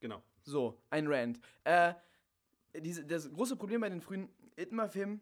[0.00, 0.22] Genau.
[0.42, 1.40] So, ein Rant.
[1.64, 1.94] Äh,
[2.74, 5.20] diese, das große Problem bei den frühen Itmar-Filmen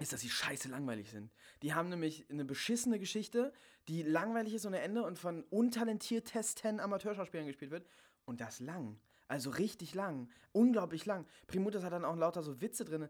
[0.00, 1.32] ist, dass sie scheiße langweilig sind.
[1.62, 3.52] Die haben nämlich eine beschissene Geschichte,
[3.88, 7.86] die langweilig ist ohne Ende und von untalentiertesten Amateurschauspielern gespielt wird.
[8.24, 8.98] Und das lang.
[9.28, 10.28] Also richtig lang.
[10.52, 11.26] Unglaublich lang.
[11.46, 13.08] Primutas hat dann auch lauter so Witze drin.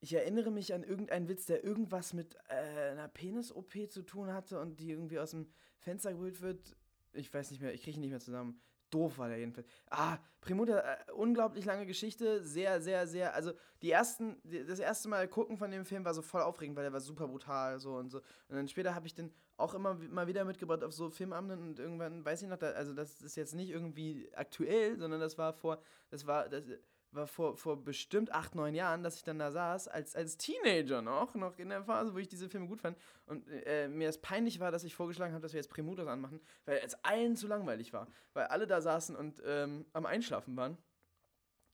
[0.00, 4.58] Ich erinnere mich an irgendeinen Witz, der irgendwas mit äh, einer Penis-OP zu tun hatte
[4.60, 5.46] und die irgendwie aus dem
[5.78, 6.76] Fenster geholt wird.
[7.12, 8.60] Ich weiß nicht mehr, ich kriege ihn nicht mehr zusammen.
[8.92, 9.66] Doof war der jedenfalls.
[9.90, 15.28] Ah, Primuta, äh, unglaublich lange Geschichte, sehr, sehr, sehr, also die ersten, das erste Mal
[15.28, 18.10] gucken von dem Film war so voll aufregend, weil der war super brutal so und
[18.10, 18.18] so.
[18.48, 21.78] Und dann später habe ich den auch immer mal wieder mitgebracht auf so Filmabenden und
[21.78, 25.52] irgendwann, weiß ich noch, da, also das ist jetzt nicht irgendwie aktuell, sondern das war
[25.52, 25.80] vor,
[26.10, 26.64] das war, das
[27.12, 31.02] war vor, vor bestimmt acht, neun Jahren, dass ich dann da saß, als, als Teenager
[31.02, 32.96] noch, noch in der Phase, wo ich diese Filme gut fand.
[33.26, 36.40] Und äh, mir es peinlich war, dass ich vorgeschlagen habe, dass wir jetzt Primutos anmachen,
[36.64, 38.08] weil es allen zu langweilig war.
[38.32, 40.78] Weil alle da saßen und ähm, am Einschlafen waren.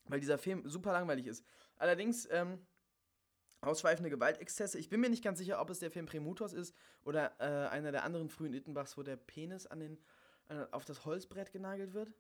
[0.06, 1.44] Weil dieser Film super langweilig ist.
[1.76, 2.66] Allerdings, ähm,
[3.60, 4.78] ausschweifende Gewaltexzesse.
[4.78, 6.74] Ich bin mir nicht ganz sicher, ob es der Film Primutos ist
[7.04, 9.98] oder äh, einer der anderen frühen Ittenbachs, wo der Penis an den,
[10.48, 12.12] äh, auf das Holzbrett genagelt wird.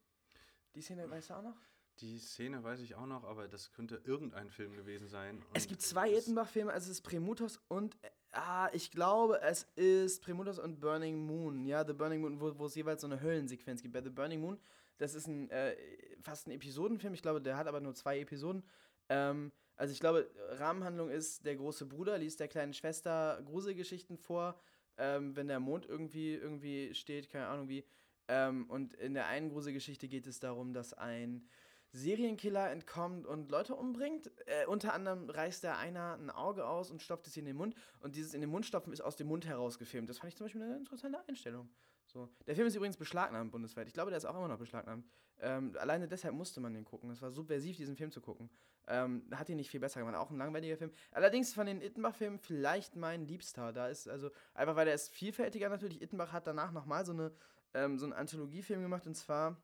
[0.74, 1.56] Die Szene weißt du auch noch?
[2.00, 5.42] Die Szene weiß ich auch noch, aber das könnte irgendein Film gewesen sein.
[5.54, 7.96] Es gibt zwei Ittenbach-Filme, also es ist Premutos und,
[8.32, 11.66] ah, ich glaube, es ist Premutos und Burning Moon.
[11.66, 13.94] Ja, The Burning Moon, wo, wo es jeweils so eine Höllensequenz gibt.
[13.94, 14.58] Bei The Burning Moon,
[14.98, 15.74] das ist ein, äh,
[16.20, 18.62] fast ein Episodenfilm, ich glaube, der hat aber nur zwei Episoden.
[19.08, 24.60] Ähm, also ich glaube, Rahmenhandlung ist, der große Bruder liest der kleinen Schwester Gruselgeschichten vor,
[24.98, 27.84] ähm, wenn der Mond irgendwie, irgendwie steht, keine Ahnung wie.
[28.28, 31.48] Ähm, und in der einen Gruselgeschichte geht es darum, dass ein
[31.92, 34.30] Serienkiller entkommt und Leute umbringt.
[34.46, 37.74] Äh, unter anderem reißt der einer ein Auge aus und stopft es in den Mund.
[38.00, 40.08] Und dieses in den Mund stopfen ist aus dem Mund heraus gefilmt.
[40.08, 41.68] Das fand ich zum Beispiel eine interessante Einstellung.
[42.04, 42.28] So.
[42.46, 43.86] Der Film ist übrigens beschlagnahmt bundesweit.
[43.86, 45.06] Ich glaube, der ist auch immer noch beschlagnahmt.
[45.40, 47.10] Ähm, alleine deshalb musste man den gucken.
[47.10, 48.50] Es war subversiv, diesen Film zu gucken.
[48.86, 50.16] Ähm, hat ihn nicht viel besser gemacht.
[50.16, 50.90] Auch ein langweiliger Film.
[51.12, 53.72] Allerdings von den Ittenbach-Filmen vielleicht mein Liebster.
[53.72, 56.00] Da ist also, einfach weil er ist vielfältiger natürlich.
[56.00, 57.30] Ittenbach hat danach nochmal so,
[57.74, 59.62] ähm, so einen Anthologiefilm gemacht und zwar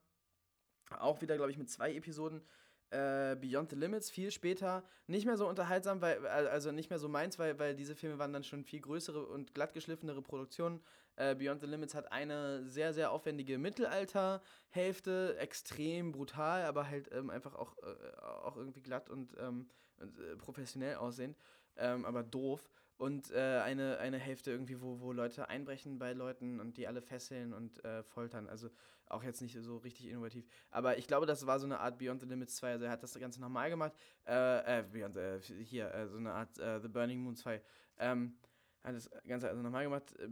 [0.91, 2.43] auch wieder, glaube ich, mit zwei Episoden.
[2.91, 6.99] Äh, Beyond the Limits, viel später, nicht mehr so unterhaltsam, weil, al- also nicht mehr
[6.99, 10.81] so meins, weil, weil diese Filme waren dann schon viel größere und glattgeschliffenere Produktionen.
[11.17, 17.31] Äh, Beyond the Limits hat eine sehr, sehr aufwendige Mittelalter-Hälfte, extrem brutal, aber halt ähm,
[17.31, 19.69] einfach auch, äh, auch irgendwie glatt und, ähm,
[19.99, 21.37] äh, professionell aussehend,
[21.77, 22.71] ähm, aber doof.
[22.97, 27.03] Und äh, eine, eine Hälfte irgendwie, wo, wo Leute einbrechen bei Leuten und die alle
[27.03, 28.49] fesseln und äh, foltern.
[28.49, 28.71] Also
[29.09, 30.47] auch jetzt nicht so richtig innovativ.
[30.71, 32.73] Aber ich glaube, das war so eine Art Beyond the Limits 2.
[32.73, 33.93] Also er hat das Ganze nochmal gemacht.
[34.27, 37.63] Äh, äh, Beyond, äh, hier, äh, so eine Art äh, The Burning Moon 2.
[37.99, 38.37] Ähm,
[38.85, 40.15] hat das Ganze also nochmal gemacht.
[40.19, 40.25] Äh,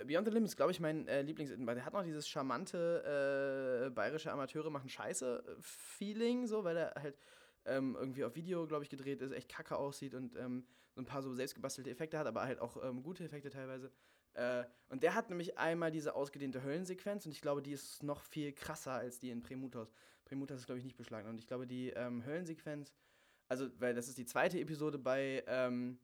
[0.00, 3.90] äh, Beyond the Limits, glaube ich, mein äh, Lieblings, der hat noch dieses charmante äh,
[3.90, 7.16] bayerische Amateure machen Scheiße-Feeling, so, weil er halt
[7.64, 11.06] ähm, irgendwie auf Video, glaube ich, gedreht ist, echt kacke aussieht und ähm, so ein
[11.06, 13.90] paar so selbstgebastelte Effekte hat, aber halt auch ähm, gute Effekte teilweise.
[14.34, 18.24] Äh, und der hat nämlich einmal diese ausgedehnte Höllensequenz und ich glaube, die ist noch
[18.24, 19.92] viel krasser als die in Premutos.
[20.24, 21.34] Premutos ist, glaube ich, nicht beschlagnahmt.
[21.34, 22.92] Und ich glaube, die ähm, Höllensequenz,
[23.48, 25.98] also, weil das ist die zweite Episode bei, ähm,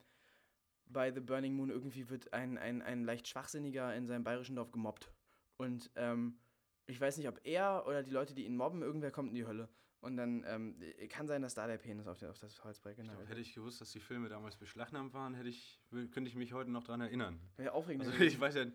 [0.87, 4.73] bei The Burning Moon, irgendwie wird ein, ein, ein leicht Schwachsinniger in seinem bayerischen Dorf
[4.73, 5.13] gemobbt.
[5.57, 6.39] Und ähm,
[6.87, 9.47] ich weiß nicht, ob er oder die Leute, die ihn mobben, irgendwer kommt in die
[9.47, 9.69] Hölle.
[10.07, 10.77] Und dann ähm,
[11.09, 13.13] kann sein, dass da der Penis auf, der, auf das Holzbrett genau.
[13.27, 16.71] Hätte ich gewusst, dass die Filme damals beschlagnahmt waren, hätte ich, könnte ich mich heute
[16.71, 17.41] noch daran erinnern.
[17.57, 18.07] Wäre aufregend.
[18.07, 18.67] Also ich weiß ja,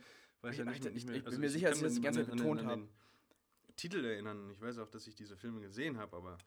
[0.41, 1.15] weiß Ich- ja nicht, ich- mehr.
[1.15, 2.67] ich bin also mir sicher, dass ich das die ganze an Zeit den- betont an
[2.67, 2.75] hab.
[2.79, 2.89] den
[3.77, 4.49] Titel erinnern.
[4.51, 6.38] Ich weiß auch, dass ich diese Filme gesehen habe, aber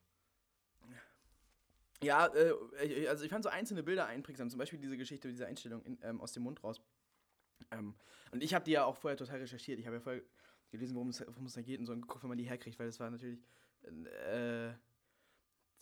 [2.03, 4.51] Ja, äh, also ich fand so einzelne Bilder einprägsam.
[4.51, 6.78] Zum Beispiel diese Geschichte, diese Einstellung in, ähm, aus dem Mund raus.
[7.70, 7.95] Ähm,
[8.32, 9.78] und ich habe die ja auch vorher total recherchiert.
[9.78, 10.20] Ich habe ja vorher
[10.70, 12.78] gelesen, worum es, worum es da geht und so und geguckt, wenn man die herkriegt,
[12.78, 13.41] weil das war natürlich.
[13.89, 14.72] Äh,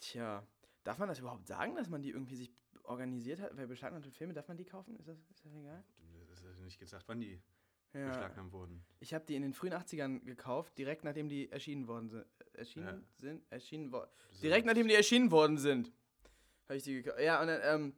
[0.01, 0.47] tja,
[0.85, 2.53] darf man das überhaupt sagen, dass man die irgendwie sich
[2.85, 3.57] organisiert hat?
[3.57, 4.97] Weil beschlagnahmte Filme, darf man die kaufen?
[4.97, 5.85] Ist das, ist das egal?
[6.29, 7.41] das ist nicht gesagt, wann die
[7.93, 8.09] Ja.
[8.09, 8.85] beschlagnahmt wurden.
[9.01, 12.27] Ich habe die in den frühen 80ern gekauft, direkt nachdem die erschienen worden sind.
[12.55, 13.19] Erschienen Ja.
[13.19, 13.45] sind?
[13.53, 14.11] Erschienen worden.
[14.31, 15.93] Das Direkt nachdem die erschienen worden sind.
[16.69, 17.21] Habe ich die gekauft.
[17.21, 17.95] Ja, und dann, ähm,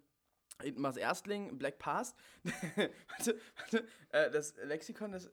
[0.62, 2.16] Itmars Erstling, Black Past.
[3.08, 3.88] warte, warte.
[4.10, 5.30] Äh, das Lexikon des äh,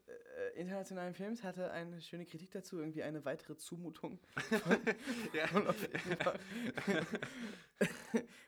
[0.56, 4.20] internationalen Films hatte eine schöne Kritik dazu, irgendwie eine weitere Zumutung.
[5.34, 5.48] Ja.
[5.48, 6.36] Von auf Itmar.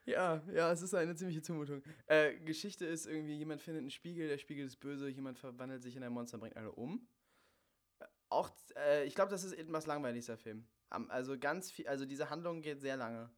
[0.06, 1.82] ja, ja, es ist eine ziemliche Zumutung.
[2.08, 5.96] Äh, Geschichte ist irgendwie, jemand findet einen Spiegel, der Spiegel ist böse, jemand verwandelt sich
[5.96, 7.08] in ein Monster, bringt alle um.
[8.00, 10.66] Äh, Auch, äh, ich glaube, das ist Itmars langweiligster Film.
[11.10, 13.30] Also ganz viel, also diese Handlung geht sehr lange.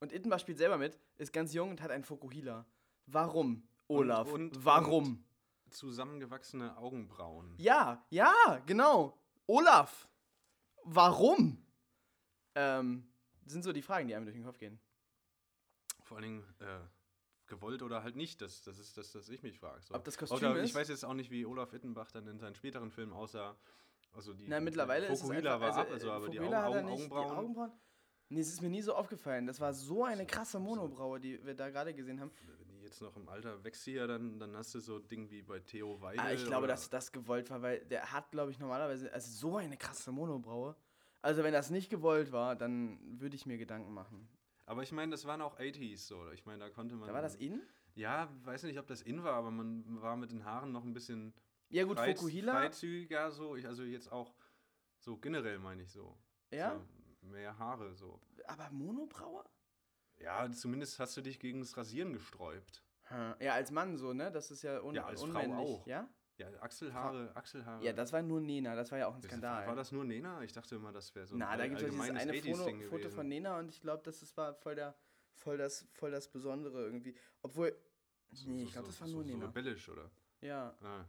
[0.00, 2.66] Und Itmar spielt selber mit, ist ganz jung und hat einen Fokuhila.
[3.06, 4.32] Warum, Olaf?
[4.32, 5.24] und- Warum?
[5.72, 7.54] Zusammengewachsene Augenbrauen.
[7.58, 8.32] Ja, ja,
[8.66, 9.18] genau.
[9.46, 10.08] Olaf,
[10.84, 11.64] warum?
[12.54, 13.12] Ähm,
[13.46, 14.80] sind so die Fragen, die einem durch den Kopf gehen.
[16.02, 16.80] Vor allen Dingen äh,
[17.46, 18.40] gewollt oder halt nicht.
[18.40, 19.82] Das, das ist das, was ich mich frage.
[19.82, 19.94] So.
[19.94, 20.70] Ob das Kostüm oder, ist?
[20.70, 23.56] Ich weiß jetzt auch nicht, wie Olaf Ittenbach dann in seinen späteren Filmen aussah.
[24.12, 26.84] Also die Na, mittlerweile ist es einfach, war ab, äh, also aber die Augen, Augen,
[26.84, 27.36] nicht, die Augenbrauen.
[27.36, 27.72] Augenbrauen.
[28.28, 29.46] Nee, es ist mir nie so aufgefallen.
[29.46, 30.58] Das war so eine krasse.
[30.58, 32.30] Monobraue, die wir da gerade gesehen haben.
[32.92, 35.60] Jetzt noch im Alter wächst sie ja, dann, dann hast du so Ding wie bei
[35.60, 36.20] Theo Weigel.
[36.20, 39.30] Ah, ich glaube, oder- dass das gewollt war, weil der hat, glaube ich, normalerweise also
[39.30, 40.76] so eine krasse Monobraue.
[41.22, 44.28] Also wenn das nicht gewollt war, dann würde ich mir Gedanken machen.
[44.66, 46.30] Aber ich meine, das waren auch 80s so.
[46.32, 47.08] Ich meine, da konnte man.
[47.08, 47.62] Da war das in?
[47.94, 50.92] Ja, weiß nicht, ob das in war, aber man war mit den Haaren noch ein
[50.92, 51.32] bisschen
[51.70, 52.52] Ja gut, frei- Fokuhila.
[52.52, 53.56] freizügiger so.
[53.56, 54.34] Ich, also jetzt auch
[54.98, 56.18] so generell meine ich so.
[56.52, 56.78] Ja,
[57.22, 58.20] So mehr Haare so.
[58.46, 59.44] aber Monobraue?
[60.22, 62.82] Ja, zumindest hast du dich gegen das Rasieren gesträubt.
[63.40, 64.30] Ja, als Mann so, ne?
[64.32, 65.58] Das ist ja, un Ja, als Frau unmännlich.
[65.58, 65.86] auch.
[65.86, 66.08] Ja?
[66.38, 67.84] Ja, Achselhaare, Achselhaare.
[67.84, 68.74] ja, das war nur Nena.
[68.74, 69.66] Das war ja auch ein Das- Skandal.
[69.66, 70.42] War das nur Nena?
[70.42, 72.80] Ich dachte immer, das wäre so ein Na, da gibt es dieses eine 80s Foto,
[72.88, 74.94] Foto von Nena und ich glaube, das ist, war voll, der,
[75.34, 77.14] voll, das, voll das Besondere irgendwie.
[77.42, 77.76] Obwohl,
[78.30, 79.46] So- nee, so- ich glaube, so- das war so, nur so Nena.
[79.46, 80.10] rebellisch, oder?
[80.40, 81.04] Ja, Ah.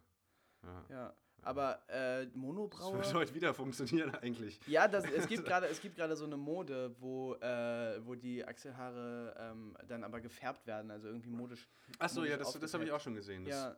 [0.64, 0.86] Ja.
[0.90, 1.16] ja.
[1.44, 2.94] Aber äh, Das Monobraue.
[2.96, 4.60] würde heute wieder funktionieren eigentlich.
[4.68, 10.04] Ja, das, es gibt gerade so eine Mode, wo, äh, wo die Achselhaare ähm, dann
[10.04, 11.68] aber gefärbt werden, also irgendwie modisch.
[12.00, 13.46] Achso, ja, das, das habe ich auch schon gesehen.
[13.46, 13.78] Das, Ja,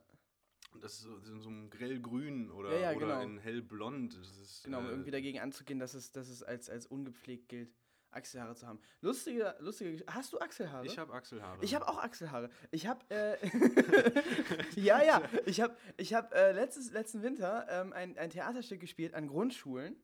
[0.82, 3.22] das ist so in so einem grellgrün oder, Ja, ja, oder genau.
[3.22, 4.18] in hellblond.
[4.18, 7.50] Das ist, genau, um äh, irgendwie dagegen anzugehen, dass es, dass es als, als ungepflegt
[7.50, 7.70] gilt,
[8.16, 8.80] Achselhaare zu haben.
[9.02, 10.86] Lustige, lustige Hast du Achselhaare?
[10.86, 11.58] Ich habe Achselhaare.
[11.62, 12.50] Ich habe auch Achselhaare.
[12.72, 13.38] Ich habe, äh,
[14.80, 19.14] ja, ja, ich habe, ich habe äh, letztes, letzten Winter ähm, ein, ein Theaterstück gespielt
[19.14, 19.96] an Grundschulen.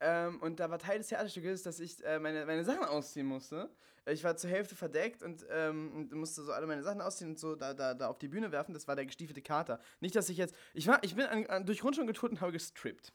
[0.00, 3.68] Ähm, und da war Teil des Theaterstückes, dass ich äh, meine, meine Sachen ausziehen musste.
[4.06, 7.38] Ich war zur Hälfte verdeckt und, ähm, und musste so alle meine Sachen ausziehen und
[7.38, 8.72] so da, da, da auf die Bühne werfen.
[8.72, 9.80] Das war der gestiefelte Kater.
[10.00, 10.54] Nicht, dass ich jetzt.
[10.72, 13.12] Ich, war, ich bin an, an, durch Grundschulen getourt und habe gestrippt.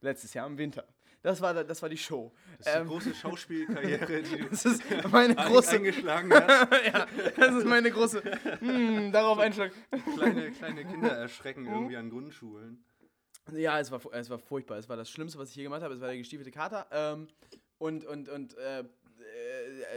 [0.00, 0.84] Letztes Jahr im Winter.
[1.24, 2.32] Das war, da- das war die Show.
[2.58, 5.70] das ist die ähm, große Schauspielkarriere, die du Das ist meine ein- große.
[5.76, 6.70] eingeschlagen hast.
[6.86, 7.06] ja,
[7.36, 8.22] das ist meine große.
[8.60, 9.72] Hm, darauf einschlag.
[10.16, 12.84] Kleine, kleine Kinder erschrecken irgendwie an Grundschulen.
[13.52, 14.76] Ja, es war, es war furchtbar.
[14.76, 15.94] Es war das Schlimmste, was ich je gemacht habe.
[15.94, 16.86] Es war der gestiefelte Kater.
[16.92, 17.28] Ähm,
[17.78, 18.84] und und, und äh, äh,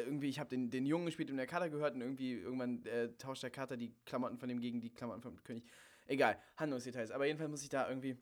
[0.05, 1.95] irgendwie, ich habe den, den Jungen gespielt, dem der Kater gehört.
[1.95, 5.43] Und irgendwie, irgendwann äh, tauscht der Kater die Klamotten von dem gegen die Klamotten vom
[5.43, 5.65] König.
[6.05, 7.11] Egal, Handlungsdetails.
[7.11, 8.17] Aber jedenfalls muss ich da irgendwie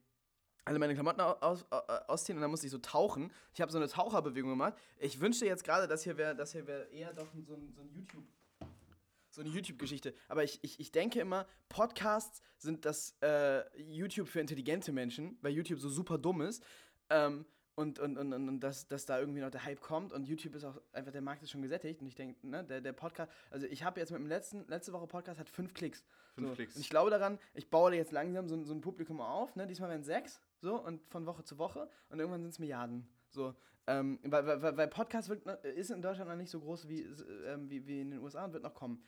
[0.66, 3.32] alle meine Klamotten au- aus, au- ausziehen und dann musste ich so tauchen.
[3.54, 4.74] Ich habe so eine Taucherbewegung gemacht.
[5.00, 7.82] Ich wünschte jetzt gerade, das hier wäre das hier wär eher doch so ein, so
[7.82, 8.24] ein YouTube
[9.30, 10.14] so eine YouTube-Geschichte.
[10.30, 15.52] Aber ich, ich, ich denke immer, Podcasts sind das äh, YouTube für intelligente Menschen, weil
[15.52, 16.64] YouTube so super dumm ist.
[17.10, 17.46] Ähm,
[17.76, 20.56] und, und, und, und, und dass, dass da irgendwie noch der Hype kommt und YouTube
[20.56, 23.30] ist auch einfach, der Markt ist schon gesättigt und ich denke, ne, der, der Podcast,
[23.52, 26.06] also ich habe jetzt mit dem letzten, letzte Woche Podcast hat fünf Klicks.
[26.36, 26.56] Fünf so.
[26.56, 26.76] Klicks.
[26.78, 29.58] Und ich glaube daran, ich baue da jetzt langsam so, ein- so ein Publikum auf,
[29.58, 32.60] ne, diesmal werden es sechs, so, und von Woche zu Woche und irgendwann sind es
[32.60, 33.54] Milliarden, so.
[33.88, 37.02] Ähm, weil, weil, weil- Podcast wird, ist in Deutschland noch nicht so groß wie,
[37.46, 39.04] ähm, wie, wie in den USA und wird noch kommen.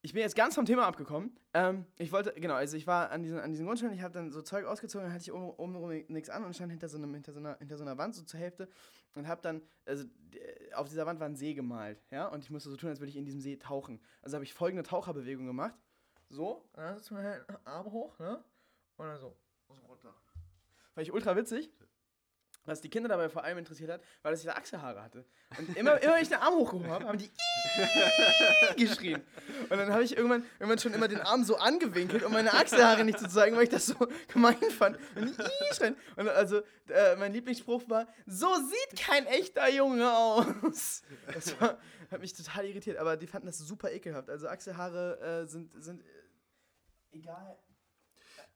[0.00, 1.34] Ich bin jetzt ganz vom Thema abgekommen.
[1.54, 4.30] Ähm, ich wollte, genau, also ich war an diesen, an diesen Grundschulen, ich habe dann
[4.30, 6.98] so Zeug ausgezogen, dann hatte ich oben, oben rum nichts an und stand hinter so,
[6.98, 8.68] einem, hinter, so einer, hinter so einer Wand so zur Hälfte
[9.14, 12.50] und habe dann, also d- auf dieser Wand war ein See gemalt, ja, und ich
[12.50, 13.98] musste so tun, als würde ich in diesem See tauchen.
[14.22, 15.74] Also habe ich folgende Taucherbewegung gemacht.
[16.28, 18.42] So, dann ist mein Arm hoch, ne,
[18.96, 19.36] und dann so,
[19.68, 20.14] so runter.
[20.94, 21.70] Fand ich ultra witzig.
[22.66, 25.26] Was die Kinder dabei vor allem interessiert hat, war, dass ich da Achselhaare hatte.
[25.58, 27.30] Und immer, immer wenn ich den Arm hochgehoben habe, haben die
[28.82, 29.22] geschrien.
[29.68, 33.04] Und dann habe ich irgendwann, irgendwann schon immer den Arm so angewinkelt, um meine Achselhaare
[33.04, 33.94] nicht zu zeigen, weil ich das so
[34.28, 34.98] gemein fand.
[35.14, 35.94] Und die schreien.
[36.16, 41.02] Und also, äh, mein Lieblingsspruch war: So sieht kein echter Junge aus.
[41.34, 41.78] Das war,
[42.10, 44.30] hat mich total irritiert, aber die fanden das super ekelhaft.
[44.30, 46.04] Also, Achselhaare äh, sind, sind äh,
[47.12, 47.58] egal,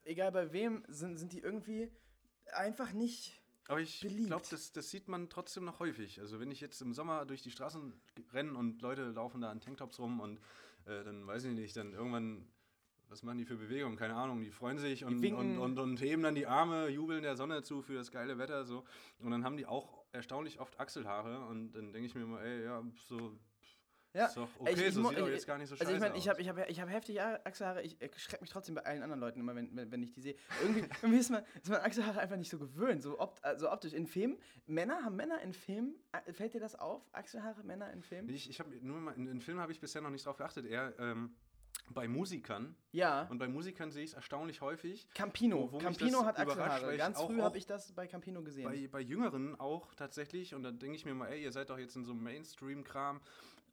[0.04, 1.92] egal bei wem, sind, sind die irgendwie
[2.54, 3.40] einfach nicht.
[3.68, 6.20] Aber ich glaube, das, das sieht man trotzdem noch häufig.
[6.20, 7.92] Also wenn ich jetzt im Sommer durch die Straßen
[8.32, 10.38] renne und Leute laufen da an Tanktops rum und
[10.86, 12.48] äh, dann weiß ich nicht, dann irgendwann,
[13.10, 13.98] was machen die für Bewegungen?
[13.98, 17.36] Keine Ahnung, die freuen sich und, und, und, und heben dann die Arme, jubeln der
[17.36, 18.84] Sonne zu für das geile Wetter so.
[19.18, 22.64] Und dann haben die auch erstaunlich oft Achselhaare und dann denke ich mir immer, ey,
[22.64, 23.38] ja, so
[24.18, 26.00] Ja, doch okay, ich- ich so sieht ich- jetzt gar nicht so Also scheiße ich
[26.00, 28.74] meine, ich habe ich hab, ich hab heftige A- Achselhaare, ich äh, schrecke mich trotzdem
[28.74, 30.34] bei allen anderen Leuten immer, wenn, wenn, wenn ich die sehe.
[30.62, 33.92] Irgendwie, irgendwie ist, man, ist man Achselhaare einfach nicht so gewöhnt, so, opt, also optisch.
[33.92, 37.08] In Filmen, Männer, haben Männer in Filmen, äh, fällt dir das auf?
[37.12, 38.28] Achselhaare, Männer in Filmen?
[38.28, 40.94] Ich, ich nur mal, in den Film habe ich bisher noch nicht drauf geachtet, eher
[40.98, 41.36] ähm,
[41.90, 42.74] bei Musikern.
[42.92, 45.08] Ja, Und bei Musikern sehe ich es erstaunlich häufig.
[45.14, 45.68] Campino.
[45.78, 46.96] Campino hat Achselhaare.
[46.96, 48.64] Ganz früh habe ich das bei Campino gesehen.
[48.64, 50.54] Bei, bei Jüngeren auch tatsächlich.
[50.54, 53.20] Und dann denke ich mir mal, ey, ihr seid doch jetzt in so einem Mainstream-Kram.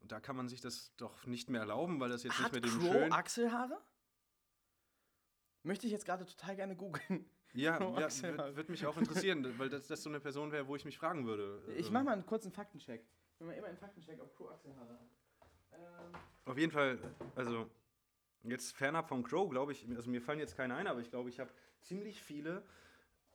[0.05, 2.61] Und Da kann man sich das doch nicht mehr erlauben, weil das jetzt hat nicht
[2.61, 3.11] mehr dem Crow schön.
[3.11, 3.81] Achselhaare?
[5.63, 7.25] Möchte ich jetzt gerade total gerne googeln.
[7.53, 10.67] Ja, Crow ja würde würd mich auch interessieren, weil das, das so eine Person wäre,
[10.67, 11.63] wo ich mich fragen würde.
[11.77, 13.03] Ich Ähm, mache mal einen kurzen Faktencheck.
[13.39, 15.09] Mache mal immer einen Faktencheck, ob Crow Achselhaare hat.
[15.71, 16.99] Ähm, Auf jeden Fall,
[17.33, 17.67] also
[18.43, 21.29] jetzt fernab von Crow, glaube ich, also mir fallen jetzt keine ein, aber ich glaube,
[21.29, 21.49] ich habe
[21.81, 22.61] ziemlich viele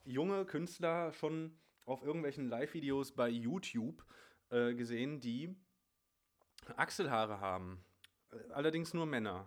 [0.05, 4.05] junge Künstler schon auf irgendwelchen Live-Videos bei YouTube
[4.51, 5.57] äh, gesehen, die
[6.77, 7.85] Achselhaare haben.
[8.53, 9.47] Allerdings nur Männer.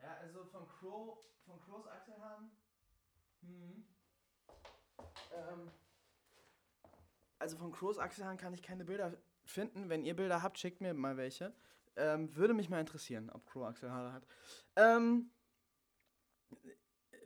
[0.00, 2.50] Ja, also von Crow, von Crows Achselhaaren.
[3.42, 3.84] Hm.
[5.32, 5.70] Ähm,
[7.38, 9.12] also von Crows Achselhaaren kann ich keine Bilder
[9.44, 9.88] finden.
[9.88, 11.52] Wenn ihr Bilder habt, schickt mir mal welche.
[11.96, 14.26] Ähm, würde mich mal interessieren, ob Crow Achselhaare hat.
[14.76, 15.30] Ähm,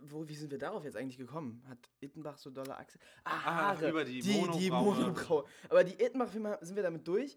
[0.00, 1.62] wo, wie sind wir darauf jetzt eigentlich gekommen?
[1.68, 3.00] Hat Ittenbach so dolle Achsel?
[3.24, 3.90] Ah, Ah, Haare.
[3.90, 4.94] über die die, die Monobraue.
[4.94, 5.44] Monobraue.
[5.68, 6.28] Aber die Ittenbach,
[6.62, 7.36] sind wir damit durch?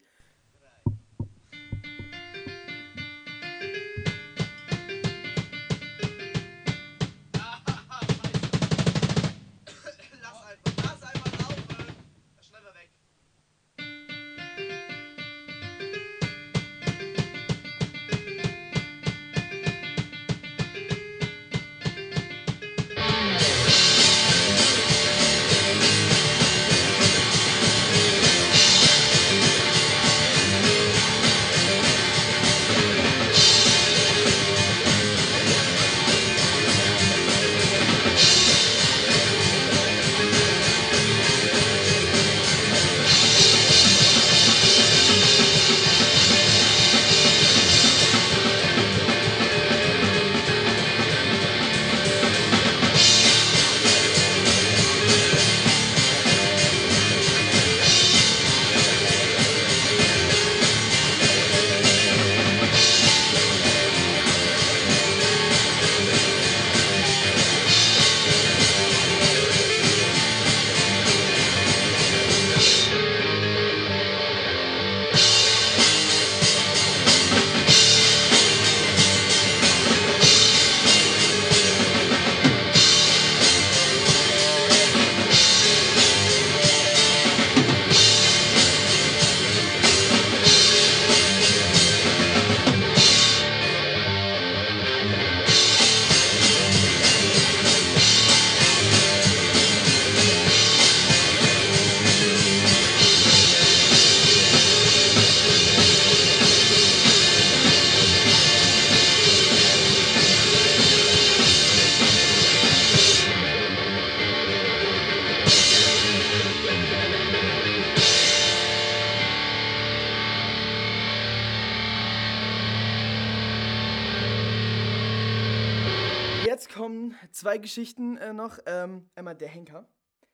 [127.54, 128.60] Zwei Geschichten äh, noch.
[128.66, 129.88] Ähm, einmal der Henker.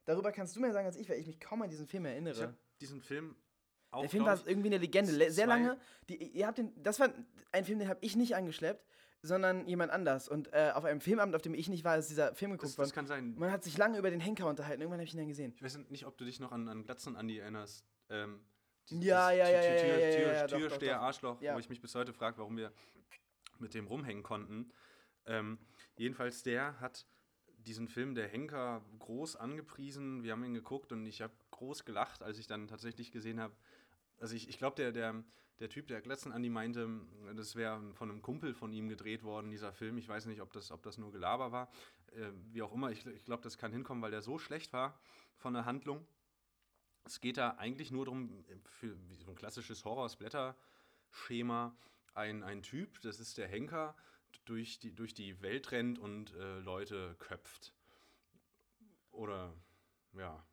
[0.06, 2.12] Darüber kannst du mehr sagen als ich, weil ich mich kaum an diesen Film Ich
[2.12, 2.42] erinnere.
[2.42, 3.36] habe diesen Film
[3.92, 4.02] auch.
[4.02, 5.12] Der Film war irgendwie eine Legende.
[5.12, 5.78] Le- Sehr lange.
[6.08, 7.10] Die, ihr habt den, das war
[7.52, 8.86] ein Film, den habe ich nicht angeschleppt,
[9.22, 10.28] sondern jemand anders.
[10.30, 12.76] Und äh, auf einem Filmabend, auf dem ich nicht war, ist dieser Film geguckt das,
[12.76, 12.96] das worden.
[12.96, 13.36] kann sein.
[13.38, 14.82] Man hat sich lange über den Henker unterhalten.
[14.82, 15.54] Irgendwann habe ich ihn dann gesehen.
[15.56, 17.84] Ich weiß nicht, ob du dich noch an, an Glatzen Andi erinnerst.
[18.10, 18.40] Ähm,
[18.90, 21.02] die- Ja, ja, ja, ja, ja, ja, ja, Türsteher.
[21.02, 22.72] Arschloch, wo ich mich bis heute frage, warum wir
[23.60, 24.72] mit dem rumhängen konnten.
[25.26, 25.60] Ähm,
[26.00, 27.06] jedenfalls, der hat
[27.58, 30.24] diesen Film Der Henker groß angepriesen.
[30.24, 33.54] Wir haben ihn geguckt und ich habe groß gelacht, als ich dann tatsächlich gesehen habe.
[34.18, 35.24] Also ich, ich glaube, der, der,
[35.60, 36.90] der Typ, der Glatzen Andi meinte,
[37.36, 39.98] das wäre von einem Kumpel von ihm gedreht worden, dieser Film.
[39.98, 41.70] Ich weiß nicht, ob das, ob das nur Gelaber war.
[42.14, 44.98] Äh, wie auch immer, ich, ich glaube, das kann hinkommen, weil der so schlecht war
[45.36, 46.08] von der Handlung.
[47.04, 51.76] Es geht da eigentlich nur darum, für so ein klassisches Horror-Splatter-Schema,
[52.14, 53.96] ein, ein Typ, das ist der Henker,
[54.50, 57.74] durch die, durch die Welt rennt und äh, Leute köpft.
[59.12, 59.54] Oder,
[60.14, 60.44] ja,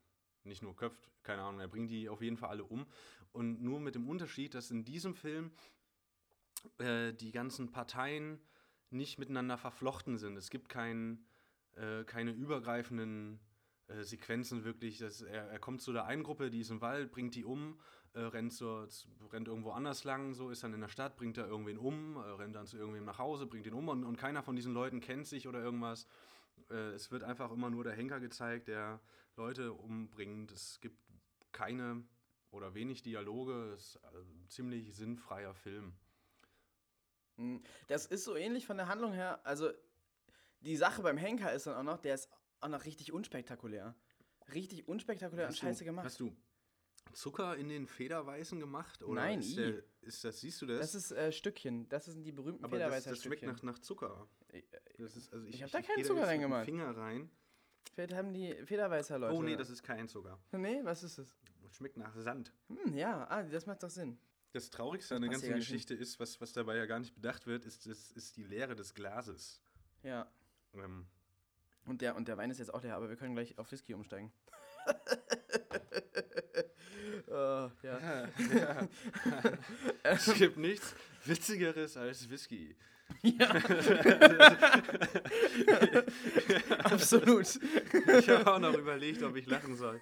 [0.43, 2.85] nicht nur köpft, keine Ahnung, er bringt die auf jeden Fall alle um.
[3.31, 5.51] Und nur mit dem Unterschied, dass in diesem Film
[6.77, 8.39] äh, die ganzen Parteien
[8.89, 10.37] nicht miteinander verflochten sind.
[10.37, 11.25] Es gibt kein,
[11.75, 13.39] äh, keine übergreifenden
[13.87, 14.99] äh, Sequenzen wirklich.
[14.99, 17.79] Das, er, er kommt zu der einen Gruppe, die ist im Wald, bringt die um,
[18.17, 21.47] äh, rennt, z- rennt irgendwo anders lang, so ist dann in der Stadt, bringt er
[21.47, 24.41] irgendwen um, äh, rennt dann zu irgendwem nach Hause, bringt ihn um und, und keiner
[24.43, 26.07] von diesen Leuten kennt sich oder irgendwas.
[26.69, 28.99] Äh, es wird einfach immer nur der Henker gezeigt, der
[29.35, 30.51] Leute umbringt.
[30.51, 30.97] Es gibt
[31.51, 32.03] keine
[32.51, 33.73] oder wenig Dialoge.
[33.73, 35.93] Es ist äh, ein ziemlich sinnfreier Film.
[37.37, 37.57] Mm,
[37.87, 39.39] Das ist so ähnlich von der Handlung her.
[39.45, 39.69] Also,
[40.61, 42.29] die Sache beim Henker ist dann auch noch, der ist
[42.61, 43.95] auch noch richtig unspektakulär.
[44.53, 46.05] Richtig unspektakulär und Hast scheiße du, gemacht.
[46.05, 46.35] Hast du
[47.13, 49.03] Zucker in den Federweißen gemacht?
[49.03, 50.79] Oder Nein, ist, der, ist das, siehst du das?
[50.79, 51.87] Das ist äh, Stückchen.
[51.89, 54.27] Das sind die berühmten aber das, Federweißer das schmeckt nach, nach Zucker.
[54.49, 54.61] Äh,
[54.97, 56.65] Das ist, also Ich hab da keinen Zucker reingemacht.
[56.65, 57.29] Finger rein.
[57.93, 59.35] Vielleicht haben die Federweißer Leute.
[59.35, 60.39] Oh nee, das ist kein Zucker.
[60.51, 61.35] Nee, was ist das?
[61.63, 62.53] Das schmeckt nach Sand.
[62.67, 64.17] Hm, ja, ah, das macht doch Sinn.
[64.53, 67.65] Das Traurigste an der ganzen Geschichte ist, was, was dabei ja gar nicht bedacht wird,
[67.65, 69.61] ist, ist, ist die Leere des Glases.
[70.03, 70.31] Ja.
[70.73, 71.05] Ähm,
[71.85, 73.93] Und der, und der Wein ist jetzt auch leer, aber wir können gleich auf Whisky
[73.93, 74.31] umsteigen.
[77.27, 77.99] oh, ja.
[78.55, 78.87] ja,
[80.03, 80.95] es gibt nichts
[81.27, 82.75] Witzigeres als Whisky.
[86.83, 87.47] Absolut.
[88.19, 89.99] Ich habe auch noch überlegt, ob ich lachen soll.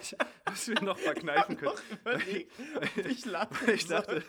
[0.00, 0.14] Ich
[0.48, 1.74] muss mir noch verkneifen können.
[3.08, 3.54] ich lache.
[3.72, 4.22] Ich dachte,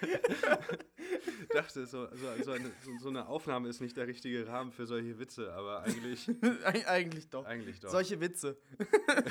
[1.53, 5.19] dachte so, so, so, eine, so, eine Aufnahme ist nicht der richtige Rahmen für solche
[5.19, 6.29] Witze, aber eigentlich,
[6.65, 7.45] Eig eigentlich doch.
[7.45, 7.89] eigentlich doch.
[7.91, 8.57] Solche Witze.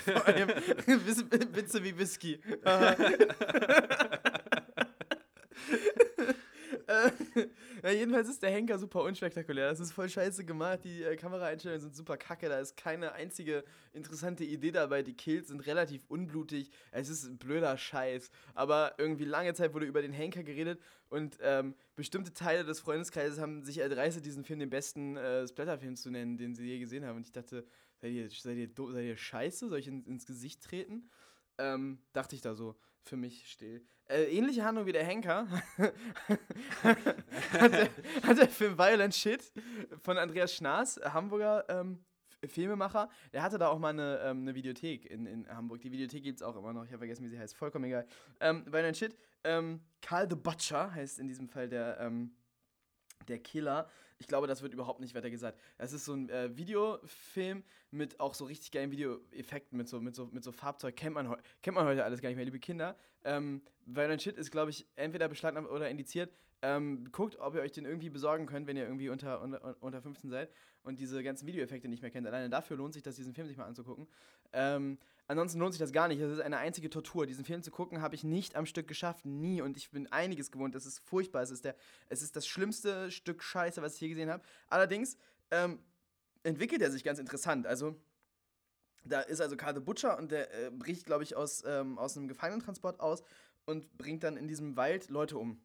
[0.04, 0.48] Vor allem
[0.86, 2.38] Wis- Witze wie Whisky.
[6.86, 7.10] Äh,
[7.82, 9.68] ja, jedenfalls ist der Henker super unspektakulär.
[9.68, 10.80] Das ist voll scheiße gemacht.
[10.84, 12.48] Die äh, Kameraeinstellungen sind super kacke.
[12.48, 15.02] Da ist keine einzige interessante Idee dabei.
[15.02, 16.70] Die Kills sind relativ unblutig.
[16.90, 18.30] Es ist ein blöder Scheiß.
[18.54, 23.38] Aber irgendwie lange Zeit wurde über den Henker geredet und ähm, bestimmte Teile des Freundeskreises
[23.38, 27.04] haben sich erdreistet, diesen Film den besten äh, Splatterfilm zu nennen, den sie je gesehen
[27.04, 27.16] haben.
[27.16, 27.64] Und ich dachte,
[28.00, 29.68] seid ihr, seid ihr, seid ihr scheiße?
[29.68, 31.10] Soll ich in, ins Gesicht treten?
[31.58, 32.76] Ähm, dachte ich da so
[33.08, 33.84] für mich still.
[34.08, 35.48] Äh, ähnliche Handlung wie der Henker
[36.82, 37.88] hat, der,
[38.22, 39.52] hat der Film Violent Shit
[40.02, 42.04] von Andreas Schnaas, Hamburger ähm,
[42.44, 43.08] Filmemacher.
[43.32, 45.80] Der hatte da auch mal eine, ähm, eine Videothek in, in Hamburg.
[45.80, 46.84] Die Videothek gibt es auch immer noch.
[46.84, 47.56] Ich habe vergessen, wie sie heißt.
[47.56, 48.06] Vollkommen egal.
[48.40, 49.16] Ähm, Violent Shit.
[49.44, 52.36] Ähm, Karl the Butcher heißt in diesem Fall der, ähm,
[53.28, 53.88] der Killer.
[54.18, 55.58] Ich glaube, das wird überhaupt nicht weiter gesagt.
[55.78, 60.14] Das ist so ein äh, Videofilm mit auch so richtig geilen Videoeffekten, mit so, mit
[60.14, 60.96] so, mit so Farbzeug.
[60.96, 62.96] Kennt man, kennt man heute alles gar nicht mehr, liebe Kinder.
[63.24, 66.32] Ähm, Violent Shit ist, glaube ich, entweder beschlagnahmt oder indiziert.
[66.62, 70.00] Ähm, guckt, ob ihr euch den irgendwie besorgen könnt, wenn ihr irgendwie unter, unter, unter
[70.00, 70.50] 15 seid
[70.82, 72.26] und diese ganzen Videoeffekte nicht mehr kennt.
[72.26, 74.08] Alleine dafür lohnt sich das, diesen Film sich mal anzugucken.
[74.52, 76.20] Ähm, ansonsten lohnt sich das gar nicht.
[76.20, 77.26] Es ist eine einzige Tortur.
[77.26, 79.24] Diesen Film zu gucken, habe ich nicht am Stück geschafft.
[79.24, 79.60] Nie.
[79.60, 80.74] Und ich bin einiges gewohnt.
[80.74, 81.42] Das ist furchtbar.
[81.42, 81.76] Es ist, der,
[82.08, 84.42] es ist das schlimmste Stück Scheiße, was ich je gesehen habe.
[84.68, 85.16] Allerdings
[85.50, 85.80] ähm,
[86.42, 87.66] entwickelt er sich ganz interessant.
[87.66, 87.96] Also,
[89.04, 92.16] da ist also Karl the Butcher und der äh, bricht, glaube ich, aus, ähm, aus
[92.16, 93.22] einem Gefangenentransport aus
[93.64, 95.60] und bringt dann in diesem Wald Leute um.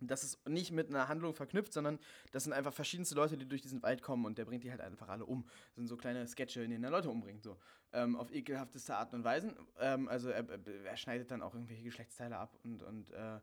[0.00, 1.98] Das ist nicht mit einer Handlung verknüpft, sondern
[2.32, 4.80] das sind einfach verschiedenste Leute, die durch diesen Wald kommen und der bringt die halt
[4.80, 5.44] einfach alle um.
[5.44, 7.56] Das sind so kleine Sketche, in denen er Leute umbringt, so.
[7.92, 9.54] Ähm, auf ekelhafteste Art und Weisen.
[9.78, 10.44] Ähm, also er,
[10.84, 13.38] er schneidet dann auch irgendwelche Geschlechtsteile ab und, und, äh,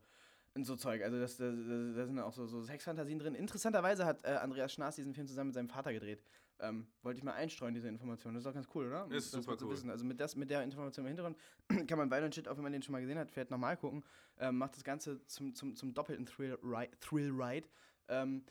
[0.54, 1.02] und so Zeug.
[1.04, 3.34] Also da sind auch so, so Sexfantasien drin.
[3.36, 6.22] Interessanterweise hat äh, Andreas Schnaas diesen Film zusammen mit seinem Vater gedreht.
[6.62, 8.34] Ähm, wollte ich mal einstreuen, diese Information.
[8.34, 9.06] Das ist doch ganz cool, oder?
[9.10, 9.72] Ist das super cool.
[9.72, 9.90] Wissen.
[9.90, 11.38] Also mit, das, mit der Information im Hintergrund
[11.88, 14.04] kann man Violent Shit, auch wenn man den schon mal gesehen hat, vielleicht nochmal gucken.
[14.38, 16.92] Ähm, macht das Ganze zum, zum, zum doppelten Thrill-Ride.
[17.00, 17.68] Thrill Ride.
[18.08, 18.44] ähm,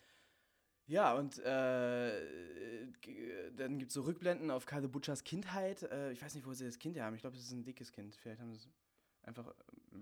[0.86, 2.86] Ja, und äh,
[3.56, 5.84] dann gibt es so Rückblenden auf the Butchers Kindheit.
[5.84, 7.14] Äh, ich weiß nicht, wo sie das Kind her haben.
[7.14, 8.16] Ich glaube, es ist ein dickes Kind.
[8.16, 8.68] Vielleicht haben sie es
[9.22, 9.54] einfach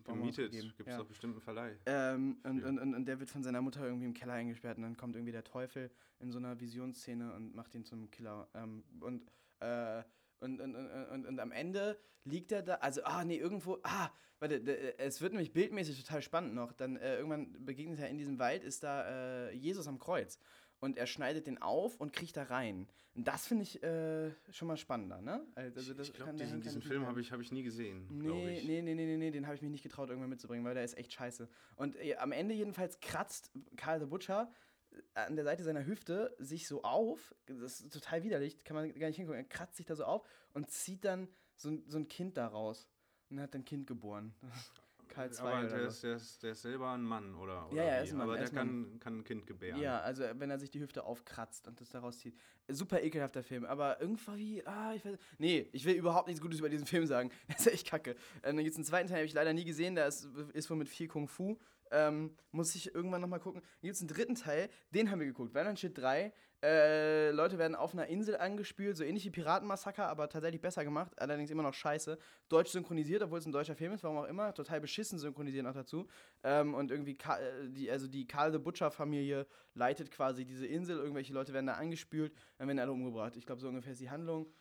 [0.05, 0.99] Gemietet gibt es Ja.
[0.99, 1.77] doch bestimmt einen Verleih.
[1.87, 4.83] Ähm, und, und, und, und der wird von seiner Mutter irgendwie im Keller eingesperrt und
[4.83, 8.49] dann kommt irgendwie der Teufel in so einer Visionsszene und macht ihn zum Killer.
[8.55, 10.03] Ähm, und, äh,
[10.41, 14.11] und, und, und, und, und am Ende liegt er da, also, ah, nee, irgendwo, ah,
[14.41, 14.57] warte,
[14.99, 16.73] es wird nämlich bildmäßig total spannend noch.
[16.73, 20.39] Dann äh, irgendwann begegnet er in diesem Wald, ist da äh, Jesus am Kreuz.
[20.81, 22.89] Und er schneidet den auf und kriecht da rein.
[23.15, 25.45] Und das finde ich äh, schon mal spannender, ne?
[25.57, 28.65] Also, das ich glaube, diesen, diesen Film habe ich, hab ich nie gesehen, Nee, ich.
[28.65, 30.85] nee, nee, nee, nee, nee, den habe ich mich nicht getraut, irgendwann mitzubringen, weil der
[30.85, 31.49] ist echt scheiße.
[31.77, 34.53] Und äh, am Ende jedenfalls kratzt Karl the Butcher
[34.93, 37.35] äh, an der Seite seiner Hüfte sich so auf.
[37.47, 39.41] Das ist total widerlich, kann man gar nicht hingucken.
[39.43, 40.23] Er kratzt sich da so auf
[40.53, 41.27] und zieht dann
[41.57, 42.89] so, ein- so ein Kind da raus.
[43.31, 44.33] Und hat ein Kind geboren.
[45.09, 47.67] Karl II Aber der ist, der, ist, der ist selber ein Mann, oder?
[47.69, 49.25] oder Ja, ja, er ist ein Mann, Aber er der ist ein kann, kann ein
[49.25, 49.81] Kind gebären.
[49.81, 52.37] Ja, also wenn er sich die Hüfte aufkratzt und das daraus zieht.
[52.69, 56.69] Super ekelhafter Film, aber irgendwie, ah, ich weiß Nee, ich will überhaupt nichts Gutes über
[56.69, 57.31] diesen Film sagen.
[57.49, 58.11] Das ist echt kacke.
[58.43, 60.69] Ähm, dann gibt es einen zweiten Teil, habe ich leider nie gesehen, der ist, ist
[60.71, 61.59] wohl mit viel Kung Fu.
[61.91, 63.63] Ähm, muss ich irgendwann nochmal gucken.
[63.63, 65.57] Dann gibt es einen dritten Teil, den haben wir geguckt.
[65.79, 66.33] Shit 3.
[66.61, 71.13] Äh, Leute werden auf einer Insel angespült, so ähnlich wie Piratenmassaker, aber tatsächlich besser gemacht.
[71.21, 72.19] Allerdings immer noch scheiße.
[72.49, 74.53] Deutsch synchronisiert, obwohl es ein deutscher Film ist, warum auch immer.
[74.53, 76.09] Total beschissen synchronisieren auch dazu.
[76.43, 80.99] Ähm, und irgendwie, Ka äh, die, also die Karl the Butcher-Familie leitet quasi diese Insel.
[80.99, 83.37] Irgendwelche Leute werden da angespült, dann werden alle umgebracht.
[83.37, 84.53] Ich glaube, so ungefähr ist die Handlung.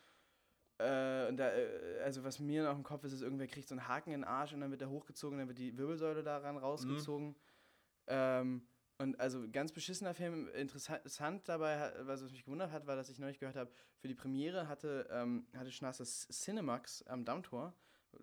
[0.78, 3.74] Äh, und da, äh, also was mir noch im Kopf ist, ist, irgendwer kriegt so
[3.74, 6.56] einen Haken in den Arsch und dann wird er hochgezogen, dann wird die Wirbelsäule daran
[6.56, 7.34] rausgezogen.
[8.06, 8.62] Ähm,
[8.98, 10.48] und also ganz beschissener Film.
[10.48, 14.68] Interessant dabei, was mich gewundert hat, war, dass ich neulich gehört habe, für die Premiere
[14.68, 17.74] hatte, ähm, hatte Schnaas das Cinemax am Dammtor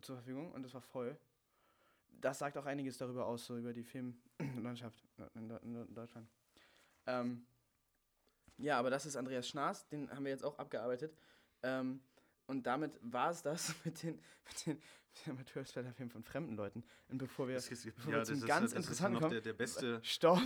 [0.02, 1.18] zur Verfügung und das war voll.
[2.22, 5.04] Das sagt auch einiges darüber aus, so über die Filmlandschaft
[5.36, 6.30] in Deutschland.
[7.08, 7.46] Ähm,
[8.58, 11.16] ja, aber das ist Andreas Schnaas, den haben wir jetzt auch abgearbeitet.
[11.62, 12.02] Ähm,
[12.48, 16.84] und damit war es das mit den, mit den, mit den Amateurfilmen von fremden Leuten.
[17.10, 19.42] Und bevor wir, Das ist, bevor ja, wir das zum ist, ganz interessanten kommen, der,
[19.42, 20.00] der beste.
[20.04, 20.42] Stopp!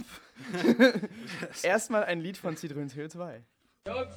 [1.63, 3.41] Erstmal ein Lied von Citroën CO2.
[3.87, 4.15] Jungs,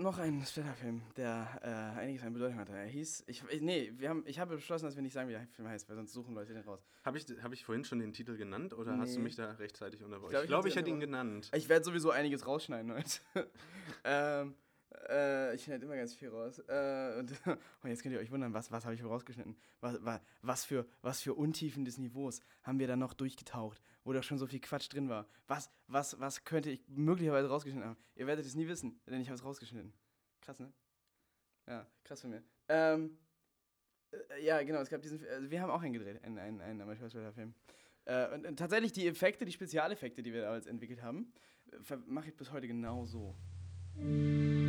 [0.00, 2.72] gab noch einen Splatter-Film, der äh, einiges an Bedeutung hatte.
[2.72, 5.46] Er hieß, ich, nee, wir haben, ich habe beschlossen, dass wir nicht sagen, wie der
[5.48, 6.80] Film heißt, weil sonst suchen Leute den raus.
[7.04, 9.24] Habe ich, hab ich vorhin schon den Titel genannt oder hast du Nee.
[9.24, 10.30] mich da rechtzeitig unterbrochen?
[10.30, 11.50] glaub, Ich ich glaube, ich, sie hätte ihn genannt.
[11.54, 13.20] Ich werde sowieso einiges rausschneiden heute.
[14.04, 14.54] ähm,
[15.08, 16.58] äh, ich schneide immer ganz viel raus.
[16.66, 17.58] Äh, und, und
[17.90, 19.54] jetzt könnt ihr euch wundern, was, was habe ich rausgeschnitten?
[19.80, 24.12] Was, was, was, für, was für Untiefen des Niveaus haben wir da noch durchgetaucht, wo
[24.12, 25.24] da schon so viel Quatsch drin war?
[25.46, 27.96] Was, was, was könnte ich möglicherweise rausgeschnitten haben?
[28.16, 29.92] Ihr werdet es nie wissen, denn ich habe es rausgeschnitten.
[30.40, 30.72] Krass, ne?
[31.68, 32.42] Ja, krass von mir.
[32.68, 33.16] Ähm,
[34.10, 36.80] äh, ja, genau, es gab diesen, also wir haben auch einen gedreht, einen, einen, einen
[36.80, 37.54] Amateursportler-Film.
[38.06, 41.32] Äh, und, und tatsächlich die Effekte, die Spezialeffekte, die wir damals entwickelt haben,
[42.06, 43.36] mache ich bis heute genau so.
[43.94, 44.60] Das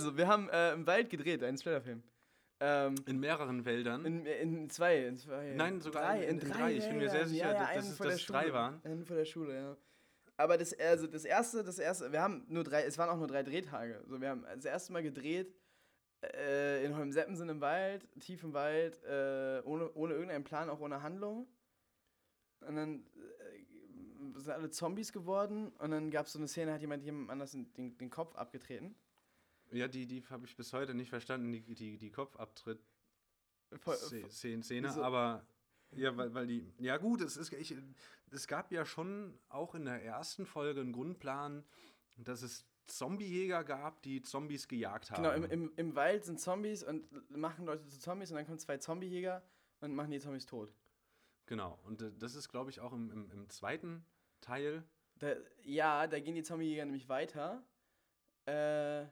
[0.00, 2.02] Also, wir haben äh, im Wald gedreht, einen Splatterfilm.
[2.62, 4.04] Ähm, In mehreren Wäldern.
[4.06, 5.52] in, in zwei, in zwei.
[5.54, 6.74] Nein, sogar in- in drei.
[6.74, 8.80] Ich bin mir sehr sicher, ja, ja, dass- es- es drei waren.
[8.84, 9.76] Einen vor der Schule, ja.
[10.36, 13.26] Aber das, also das erste, das erste, wir haben nur drei, es waren auch nur
[13.28, 14.02] drei Drehtage.
[14.06, 15.54] So, wir haben das erste Mal gedreht
[16.22, 21.02] äh, in Holmseppensen im Wald, tief im Wald, äh, ohne, ohne irgendeinen Plan, auch ohne
[21.02, 21.46] Handlung.
[22.60, 26.80] Und dann äh, sind alle Zombies geworden und dann gab es so eine Szene, hat
[26.82, 28.94] jemand jemand anders den, den Kopf abgetreten.
[29.70, 32.80] Ja, die, die habe ich bis heute nicht verstanden, die, die, die Kopfabtritt.
[34.62, 35.02] Szene, wieso?
[35.02, 35.46] aber
[35.92, 37.76] ja, weil, weil die, ja gut, es, ist, ich,
[38.30, 41.64] es gab ja schon auch in der ersten Folge einen Grundplan,
[42.16, 45.22] dass es Zombiejäger gab, die Zombies gejagt haben.
[45.22, 48.58] Genau, im, im, im Wald sind Zombies und machen Leute zu Zombies und dann kommen
[48.58, 49.42] zwei Zombiejäger
[49.80, 50.74] und machen die Zombies tot.
[51.46, 54.04] genau, und äh, das ist, glaube ich, auch im, im, im zweiten
[54.40, 54.84] Teil.
[55.18, 57.62] Da, ja, da gehen die Zombiejäger nämlich weiter.
[58.46, 59.06] Äh,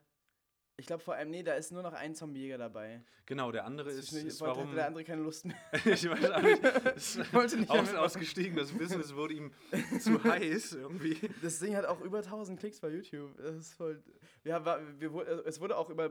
[0.79, 3.03] ich glaube vor allem, nee, da ist nur noch ein Zombiejäger dabei.
[3.27, 4.75] Genau, der andere ist, Zwischendurch ist wollte- warum.
[4.75, 5.57] der andere keine Lust mehr.
[5.85, 6.63] ich weiß auch nicht.
[6.97, 9.53] Es Wollte nicht aus, ausgestiegen, das Business wurde ihm
[10.01, 11.19] zu heiß irgendwie.
[11.43, 13.37] Das Ding hat auch über 1000 Klicks bei YouTube.
[13.37, 14.03] Das ist voll.
[14.45, 16.11] Ja, war, wir, es wurde auch über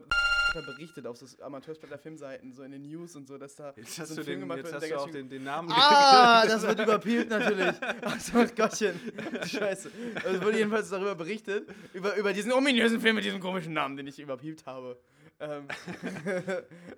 [0.53, 4.09] berichtet auf so Amateursblätter Filmseiten, so in den News und so, dass da Jetzt hast
[4.09, 4.83] so du, Film den, gemacht jetzt wird.
[4.83, 7.75] hast du auch den, den Namen Ah, das wird überpiept natürlich.
[8.01, 8.99] Ach so, Gottchen.
[9.45, 9.91] Scheiße.
[10.23, 13.97] Also es wurde jedenfalls darüber berichtet, über, über diesen ominösen Film mit diesem komischen Namen,
[13.97, 14.99] den ich überpiept habe.
[15.39, 15.67] Ähm,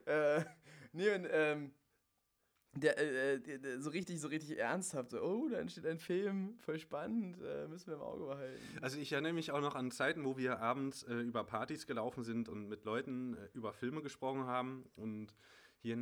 [0.06, 0.42] äh,
[0.94, 1.72] nee, und, ähm,
[2.74, 6.00] der, äh, äh, der, der, so richtig, so richtig ernsthaft, so, oh, da entsteht ein
[6.00, 8.62] Film, voll spannend, äh, müssen wir im Auge behalten.
[8.82, 12.24] Also ich erinnere mich auch noch an Zeiten, wo wir abends äh, über Partys gelaufen
[12.24, 14.86] sind und mit Leuten äh, über Filme gesprochen haben.
[14.96, 15.34] Und
[15.82, 15.98] hier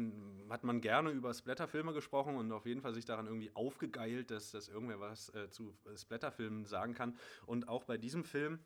[0.50, 4.52] hat man gerne über Splatterfilme gesprochen und auf jeden Fall sich daran irgendwie aufgegeilt, dass,
[4.52, 7.16] dass irgendwer was äh, zu Splatterfilmen sagen kann.
[7.46, 8.60] Und auch bei diesem Film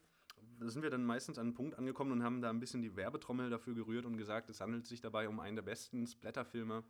[0.60, 3.49] sind wir dann meistens an einen Punkt angekommen und haben da ein bisschen die Werbetrommel
[3.49, 6.84] dafür gerührt und gesagt, es handelt sich dabei um einen der besten Splatterfilme,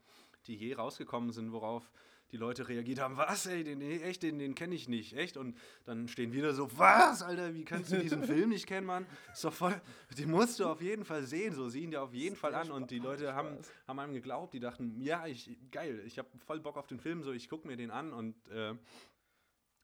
[0.47, 1.91] die je rausgekommen sind, worauf
[2.31, 5.35] die Leute reagiert haben, was, ey, den, echt, den, den kenne ich nicht, echt?
[5.35, 9.05] Und dann stehen wieder so, was, Alter, wie kannst du diesen Film nicht kennen, Mann?
[9.34, 9.80] Ist doch voll,
[10.18, 12.72] den musst du auf jeden Fall sehen, so, sieh ihn dir auf jeden Fall an.
[12.72, 13.57] Und die Leute haben,
[13.88, 17.22] haben einem geglaubt, die dachten, ja, ich, geil, ich habe voll Bock auf den Film,
[17.22, 18.76] so, ich gucke mir den an und äh,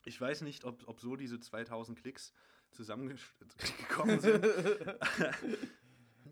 [0.06, 2.34] ich weiß nicht, ob, ob so diese 2000 Klicks
[2.72, 4.46] zusammengekommen sind,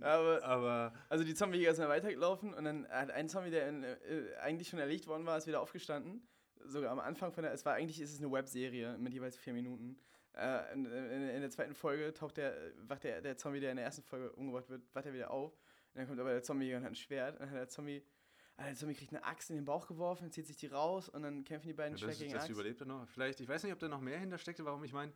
[0.05, 3.83] Aber, aber also die Zombiejäger sind dann weitergelaufen und dann hat ein Zombie, der in,
[3.83, 3.97] äh,
[4.39, 6.27] eigentlich schon erlegt worden war, ist wieder aufgestanden.
[6.63, 9.53] Sogar am Anfang von der, es war eigentlich ist es eine Webserie mit jeweils vier
[9.53, 9.97] Minuten.
[10.33, 12.55] Äh, in, in, in der zweiten Folge taucht der,
[12.87, 15.53] wacht der, der Zombie, der in der ersten Folge umgebracht wird, wacht er wieder auf.
[15.53, 17.33] Und dann kommt aber der Zombie und hat ein Schwert.
[17.35, 18.03] Und dann hat der Zombie,
[18.57, 21.23] ah, der Zombie kriegt eine Axt in den Bauch geworfen, zieht sich die raus und
[21.23, 22.51] dann kämpfen die beiden Ja, das, gegen das Axt.
[22.51, 23.07] überlebt er noch.
[23.07, 25.13] Vielleicht, ich weiß nicht, ob da noch mehr hintersteckte, warum ich meine,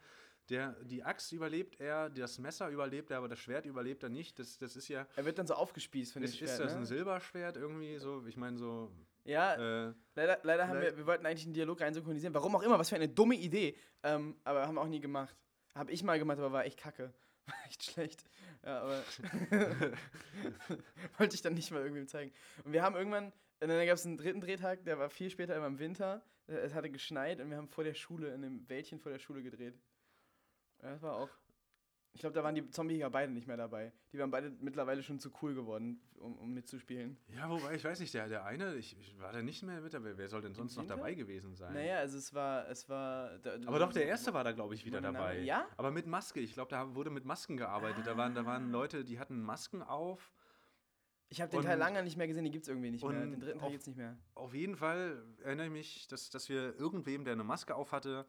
[0.49, 4.39] der, die Axt überlebt er, das Messer überlebt er, aber das Schwert überlebt er nicht.
[4.39, 5.07] Das, das ist ja.
[5.15, 6.77] Er wird dann so aufgespießt von dem Ist, das ne?
[6.80, 8.26] ein Silberschwert irgendwie so?
[8.27, 8.91] Ich meine so.
[9.26, 9.55] Ja,
[9.89, 12.34] Äh, Leider, leider haben wir, wir wollten eigentlich einen Dialog rein synchronisieren.
[12.34, 13.76] Warum auch immer, was für eine dumme Idee.
[14.03, 15.35] Ähm, aber haben wir auch nie gemacht.
[15.76, 17.13] Habe ich mal gemacht, aber war echt kacke.
[17.49, 18.23] War echt schlecht.
[18.63, 19.01] Ja, aber
[21.17, 22.31] wollte ich dann nicht mal irgendwem zeigen.
[22.63, 23.26] Und wir haben irgendwann,
[23.61, 26.21] und dann gab es einen dritten Drehtag, der war viel später immer im Winter.
[26.47, 29.19] Äh, Es hatte geschneit und wir haben vor der Schule, in einem Wäldchen vor der
[29.19, 29.76] Schule gedreht.
[30.81, 31.30] Ja, das war auch.
[32.11, 33.93] Ich glaube, da waren die Zombiejäger beide nicht mehr dabei.
[34.11, 37.18] Die waren beide mittlerweile schon zu cool geworden, um, um mitzuspielen.
[37.27, 39.93] ja, wobei, ich weiß nicht, der, der eine, ich, ich war da nicht mehr mit
[39.93, 40.18] dabei.
[40.18, 41.72] Wer soll denn sonst noch dabei gewesen sein?
[41.73, 43.38] Naja, also es war, es war.
[43.39, 45.39] Da, Aber doch, der erste war da, glaube ich, wieder Name- dabei.
[45.41, 45.68] Ja?
[45.77, 46.39] Aber mit Maske.
[46.39, 48.07] Ich glaube, da wurde mit Masken gearbeitet.
[48.07, 48.45] Da, waren, da Ah.
[48.45, 50.34] waren Leute, die hatten Masken auf.
[51.31, 53.22] Ich habe den Teil Und- lange nicht mehr gesehen, den gibt es irgendwie nicht mehr.
[53.22, 54.18] Den dritten Teil gibt es nicht mehr.
[54.34, 58.26] Auf jeden Fall erinnere ich mich, dass, dass wir irgendwem, der eine Maske auf hatte,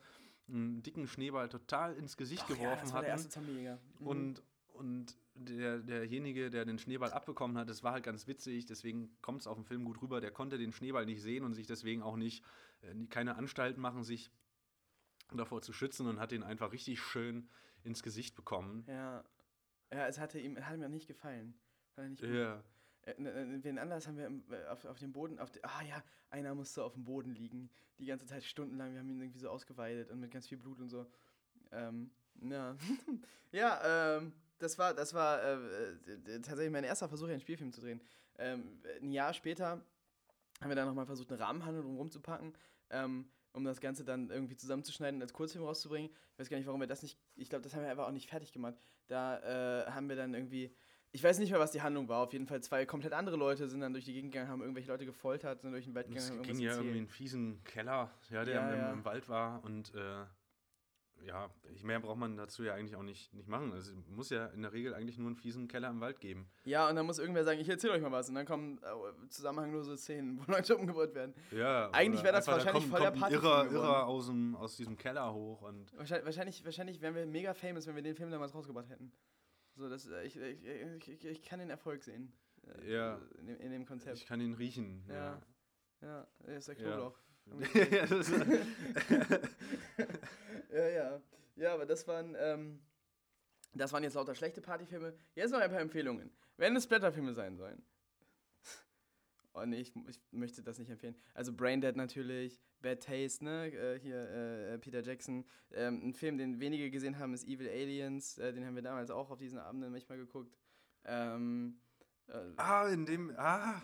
[0.53, 3.79] einen dicken Schneeball total ins Gesicht Ach ja, geworfen der hatten.
[3.99, 4.07] Mhm.
[4.07, 9.17] Und, und der, derjenige, der den Schneeball abbekommen hat, das war halt ganz witzig, deswegen
[9.23, 11.67] kommt es auf dem Film gut rüber, der konnte den Schneeball nicht sehen und sich
[11.67, 12.45] deswegen auch nicht,
[12.83, 14.31] äh, keine Anstalt machen, sich
[15.33, 17.49] davor zu schützen und hat den einfach richtig schön
[17.83, 18.85] ins Gesicht bekommen.
[18.89, 19.25] ja.
[19.93, 21.55] Ja, es hatte ihm, hat mir nicht gefallen.
[21.97, 22.23] Er nicht.
[22.23, 22.63] Ja.
[23.19, 26.03] Äh, äh, wen anders haben wir äh, auf, auf dem Boden, auf de, ah ja,
[26.31, 27.71] einer musste auf dem Boden liegen.
[27.99, 28.93] Die ganze Zeit stundenlang.
[28.93, 31.07] Wir haben ihn irgendwie so ausgeweidet und mit ganz viel Blut und so.
[31.73, 32.11] Ähm,
[32.43, 32.77] ja.
[33.53, 37.81] ja, ähm, das war, das war äh, äh, tatsächlich mein erster Versuch, einen Spielfilm zu
[37.81, 38.01] drehen.
[38.39, 39.83] Ähm, ein Jahr später
[40.61, 42.53] haben wir dann nochmal versucht, eine Rahmenhandlung drumherum zu packen,
[42.91, 46.11] ähm, um das Ganze dann irgendwie zusammenzuschneiden und als Kurzfilm rauszubringen.
[46.33, 48.13] Ich weiß gar nicht, warum wir das nicht, ich glaube, das haben wir einfach auch
[48.13, 48.75] nicht fertig gemacht.
[49.09, 50.75] Da äh, haben wir dann irgendwie,
[51.13, 52.23] ich weiß nicht mehr, was die Handlung war.
[52.23, 54.91] Auf jeden Fall zwei komplett andere Leute sind dann durch die Gegend gegangen, haben irgendwelche
[54.91, 56.85] Leute gefoltert, sind durch den Wald gegangen, Es ging ja erzählt.
[56.87, 58.93] irgendwie in einen fiesen Keller, ja, der Ja, im, ja.
[58.93, 60.25] im Wald war und äh,
[61.27, 61.51] ja,
[61.83, 63.73] mehr braucht man dazu ja eigentlich auch nicht, nicht machen.
[63.73, 66.49] Also, Es muss ja in der Regel eigentlich nur einen fiesen Keller im Wald geben.
[66.65, 68.29] Ja, und dann muss irgendwer sagen, ich erzähle euch mal was.
[68.31, 71.35] Und dann kommen äh, zusammenhanglose Szenen, wo Leute umgebracht werden.
[71.51, 73.85] Ja, Eigentlich wäre das einfach, da wahrscheinlich kommt, voll der kommt ein Partyfilm Irrer, geworden.
[73.85, 77.87] Irrer aus, dem, aus diesem Keller hoch und Wahrscheinlich, wahrscheinlich, wahrscheinlich wären wir mega famous,
[77.87, 79.13] wenn wir den Film damals rausgebracht hätten.
[79.81, 82.31] So, das, äh, ich, ich, ich, ich, kann den Erfolg sehen.
[82.83, 83.19] äh, Ja.
[83.39, 84.19] In dem, in dem Konzept.
[84.19, 85.03] ich kann ihn riechen.
[85.09, 85.41] Ja.
[86.03, 86.83] ja, das ist der Ja.
[86.83, 87.19] Knoblauch.
[87.91, 88.31] Ja, das
[90.71, 91.23] ja, ja.
[91.57, 92.83] Ja, aber das waren, ähm,
[93.73, 95.15] das waren jetzt lauter schlechte Partyfilme.
[95.35, 96.31] Jetzt noch ein paar Empfehlungen.
[96.59, 97.83] Wenn es Splatterfilme sein sollen.
[99.53, 101.17] Oh nee, ich, ich möchte das nicht empfehlen.
[101.35, 103.67] Also Braindead natürlich, Bad Taste, ne?
[103.73, 105.45] Äh, hier äh, Peter Jackson.
[105.73, 108.39] Ähm, ein Film, den wenige gesehen haben, ist Evil Aliens.
[108.39, 110.57] Äh, den haben wir damals auch auf diesen Abenden manchmal geguckt.
[111.05, 111.81] Ähm,
[112.29, 113.33] äh, ah, in dem.
[113.37, 113.83] Ah,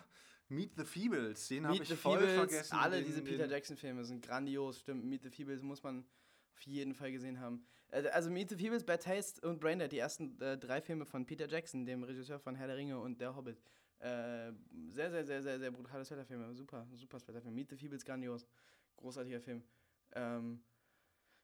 [0.48, 1.48] Meet the Feebles.
[1.48, 2.76] Den habe ich the voll Feebles, vergessen.
[2.76, 5.04] alle den, diese Peter Jackson-Filme sind grandios, stimmt.
[5.04, 6.06] Meet the Feebles muss man
[6.54, 7.66] auf jeden Fall gesehen haben.
[7.90, 11.26] Also, also Meet the Feebles, Bad Taste und Braindead, die ersten äh, drei Filme von
[11.26, 13.60] Peter Jackson, dem Regisseur von Herr der Ringe und Der Hobbit.
[13.98, 14.52] Äh,
[14.90, 16.54] sehr, sehr, sehr, sehr, sehr brutale Splatterfilme.
[16.54, 17.54] Super, super Splatterfilm.
[17.54, 18.46] Meet the Feebles, grandios.
[18.96, 19.62] Großartiger Film.
[20.14, 20.62] Ähm,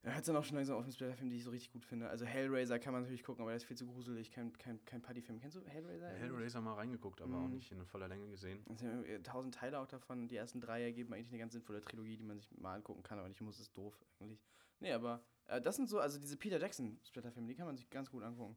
[0.02, 1.84] da hört es dann auch schon langsam auf den Splatterfilm, die ich so richtig gut
[1.84, 2.08] finde.
[2.08, 4.32] Also Hellraiser kann man natürlich gucken, aber der ist viel zu gruselig.
[4.32, 5.38] Kein, kein, kein Partyfilm.
[5.38, 6.08] Kennst du Hellraiser?
[6.08, 7.54] Hellraiser mal reingeguckt, aber auch Mhm.
[7.54, 8.64] nicht in voller Länge gesehen.
[8.68, 10.26] Es sind tausend Teile auch davon.
[10.28, 13.18] Die ersten drei ergeben eigentlich eine ganz sinnvolle Trilogie, die man sich mal angucken kann,
[13.18, 14.42] aber nicht muss, ist doof eigentlich.
[14.80, 17.88] Nee, aber äh, das sind so, also diese Peter Jackson Splatterfilme, die kann man sich
[17.88, 18.56] ganz gut angucken.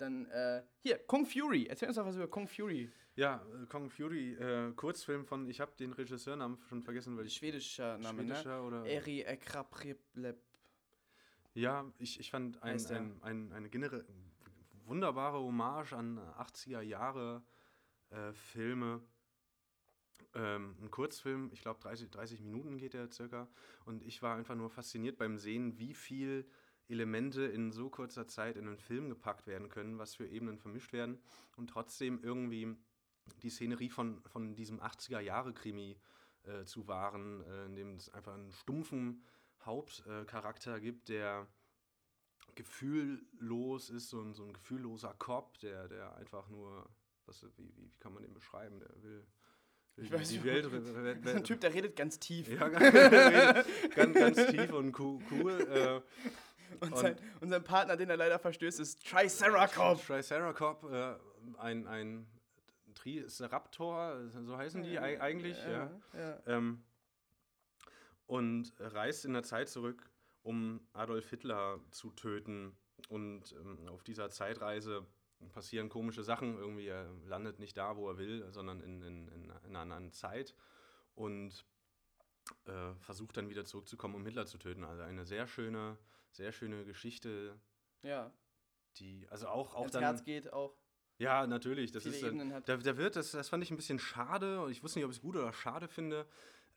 [0.00, 1.66] Dann, äh, hier, Kung Fury.
[1.68, 2.90] Erzähl uns doch was über Kung Fury.
[3.16, 7.34] Ja, äh, Kong Fury, äh, Kurzfilm von, ich habe den Regisseurnamen schon vergessen, weil ich.
[7.34, 8.62] Schwedischer Name, Schwedischer ne?
[8.62, 8.86] oder.
[8.86, 10.40] Eri Ekrapreplep.
[11.52, 14.06] Ja, ich, ich fand ein, Heißt ein, ein, eine generell
[14.86, 17.42] wunderbare Hommage an 80er Jahre
[18.10, 19.02] äh, Filme.
[20.32, 23.48] Ähm, ein Kurzfilm, ich glaube 30, 30 Minuten geht der circa.
[23.84, 26.48] Und ich war einfach nur fasziniert beim Sehen, wie viel
[26.90, 30.92] Elemente in so kurzer Zeit in einen Film gepackt werden können, was für Ebenen vermischt
[30.92, 31.18] werden
[31.56, 32.76] und trotzdem irgendwie
[33.42, 35.96] die Szenerie von, von diesem 80er-Jahre-Krimi
[36.44, 39.22] äh, zu wahren, äh, in dem es einfach einen stumpfen
[39.64, 41.46] Hauptcharakter äh, gibt, der
[42.54, 46.88] gefühllos ist, so ein, so ein gefühlloser Cop, der, der einfach nur,
[47.26, 49.26] was, wie, wie, wie kann man den beschreiben, der will,
[49.96, 52.48] Ich weiß die nicht, Welt, Das ist ein Welt, Typ, der redet ganz tief.
[52.48, 55.22] ja, ganz, ganz, ganz tief und cool.
[55.30, 56.00] cool äh,
[56.80, 60.04] und, und- sein, und sein Partner, den er leider verstößt, ist Triceracop.
[60.06, 61.14] Triceracop, äh,
[61.58, 62.26] ein, ein
[62.94, 65.90] Triceraptor, so heißen die ei- eigentlich, ja.
[66.14, 66.38] ja.
[66.46, 66.82] Ähm,
[68.26, 70.08] und reist in der Zeit zurück,
[70.42, 72.76] um Adolf Hitler zu töten.
[73.08, 75.06] Und ähm, auf dieser Zeitreise
[75.52, 76.56] passieren komische Sachen.
[76.58, 80.12] Irgendwie, er landet nicht da, wo er will, sondern in, in, in, in einer anderen
[80.12, 80.54] Zeit.
[81.14, 81.64] Und
[82.66, 84.84] äh, versucht dann wieder zurückzukommen, um Hitler zu töten.
[84.84, 85.96] Also eine sehr schöne,
[86.30, 87.58] sehr schöne Geschichte,
[88.02, 88.32] ja.
[88.96, 90.02] die, also auch, auch Ans dann.
[90.02, 90.76] Herz geht auch.
[91.18, 91.92] Ja, natürlich.
[91.92, 92.62] Das ist, äh.
[92.64, 95.10] Da, da wird, das, das fand ich ein bisschen schade, und ich wusste nicht, ob
[95.10, 96.26] ich es gut oder schade finde,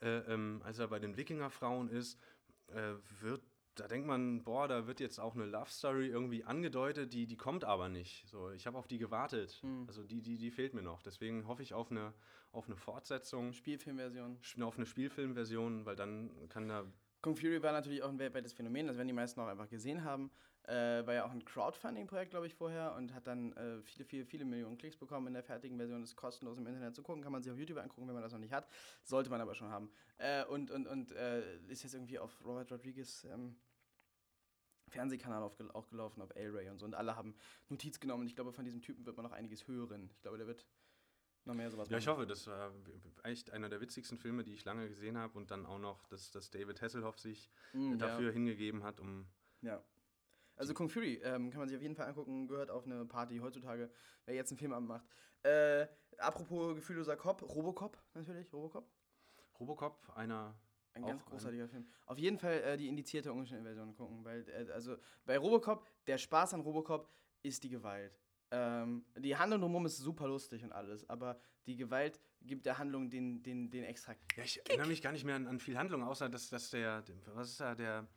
[0.01, 2.19] äh, ähm, als er bei den Wikingerfrauen ist,
[2.67, 3.41] äh, wird,
[3.75, 7.38] da denkt man, boah, da wird jetzt auch eine Love Story irgendwie angedeutet, die, die
[7.38, 8.27] kommt aber nicht.
[8.27, 9.59] So, ich habe auf die gewartet.
[9.61, 9.85] Hm.
[9.88, 11.01] Also die, die, die fehlt mir noch.
[11.01, 12.13] Deswegen hoffe ich auf eine,
[12.51, 14.39] auf eine Fortsetzung, Spielfilmversion.
[14.61, 16.85] auf eine Spielfilmversion, weil dann kann da.
[17.23, 20.03] Kung Fury war natürlich auch ein weltweites Phänomen, das werden die meisten auch einfach gesehen
[20.03, 20.29] haben.
[20.63, 24.25] Äh, war ja auch ein Crowdfunding-Projekt, glaube ich, vorher und hat dann äh, viele, viele,
[24.25, 25.27] viele Millionen Klicks bekommen.
[25.27, 27.77] In der fertigen Version ist kostenlos im Internet zu gucken, kann man sich auf YouTube
[27.77, 28.67] angucken, wenn man das noch nicht hat.
[29.03, 29.89] Sollte man aber schon haben.
[30.17, 33.55] Äh, und und, und äh, ist jetzt irgendwie auf Robert Rodriguez ähm,
[34.89, 36.85] Fernsehkanal aufgel auch gelaufen, auf A-Ray und so.
[36.85, 37.35] Und alle haben
[37.69, 38.21] Notiz genommen.
[38.23, 40.09] Und ich glaube, von diesem Typen wird man noch einiges hören.
[40.13, 40.65] Ich glaube, der wird
[41.45, 42.72] noch mehr sowas Ja, ich hoffe, das war
[43.24, 46.32] echt einer der witzigsten Filme, die ich lange gesehen habe und dann auch noch, dass,
[46.32, 47.98] dass David Hasselhoff sich Mm, ja.
[47.98, 49.28] dafür hingegeben hat, um
[49.61, 49.84] Ja.
[50.56, 53.40] Also Kung Fury ähm, kann man sich auf jeden Fall angucken, gehört auf eine Party
[53.40, 53.90] heutzutage,
[54.26, 55.06] wer jetzt einen Filmabend macht.
[55.41, 55.88] Äh,
[56.20, 58.88] apropos gefühlloser Cop, Robocop natürlich, Robocop.
[59.60, 60.56] Robocop, einer
[60.94, 61.88] Ein ganz großartiger Film.
[62.06, 64.95] Auf jeden Fall äh, die indizierte ungeschnittene Version gucken, weil, äh, also
[65.26, 67.10] bei Robocop, der Spaß an Robocop
[67.41, 68.20] ist die Gewalt.
[68.55, 73.09] Ähm, die Handlung drumherum ist super lustig und alles, aber die Gewalt gibt der Handlung
[73.09, 74.13] den, den, den extra.
[74.35, 77.03] Ja, ich erinnere mich gar nicht mehr an, an viel Handlung, außer dass, dass der,
[77.34, 78.07] was ist da, der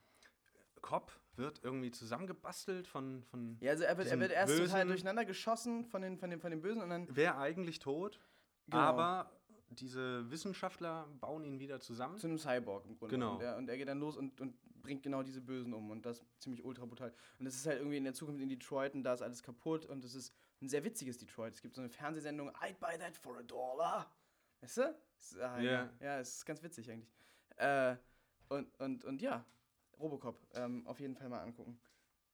[0.82, 4.88] Cop wird irgendwie zusammengebastelt von, von Ja, also er wird, er wird erst total bösen-
[4.88, 8.20] durcheinander geschossen von den, von, den, von den Bösen und dann wer eigentlich tot,
[8.68, 8.82] Genau.
[8.82, 9.30] aber
[9.70, 12.18] diese Wissenschaftler bauen ihn wieder zusammen.
[12.18, 13.14] zu einem Cyborg im Grunde.
[13.14, 13.34] Genau.
[13.36, 14.54] Und er, und er geht dann los und, und
[14.86, 15.90] bringt genau diese Bösen um.
[15.90, 17.12] Und das ziemlich ultra brutal.
[17.38, 19.84] Und es ist halt irgendwie in der Zukunft in Detroit und da ist alles kaputt.
[19.84, 20.32] Und es ist
[20.62, 21.54] ein sehr witziges Detroit.
[21.54, 24.10] Es gibt so eine Fernsehsendung, I'd buy that for a dollar.
[24.60, 24.96] Weißt du?
[25.18, 25.72] Es ist, ah, Ja.
[25.72, 25.90] ja.
[26.00, 27.12] ja, es ist ganz witzig eigentlich.
[27.56, 27.96] Äh,
[28.48, 29.44] und, und, und ja,
[29.98, 31.78] Robocop ähm, auf jeden Fall mal angucken.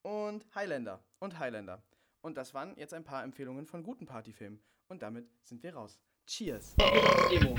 [0.02, 1.02] Und Highlander.
[1.20, 1.82] Und Highlander.
[2.20, 4.60] Und das waren jetzt ein paar Empfehlungen von guten Partyfilmen.
[4.88, 5.98] Und damit sind wir raus.
[6.26, 6.76] Cheers.
[7.32, 7.56] Emo.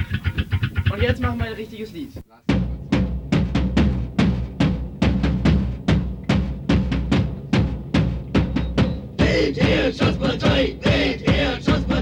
[0.93, 2.22] Und jetzt machen wir ein richtiges Lied.
[9.33, 11.92] Wildherrschaftspartei, Wildherrschaftspartei, Wildherrschaftspartei, Wildherrschaftspartei.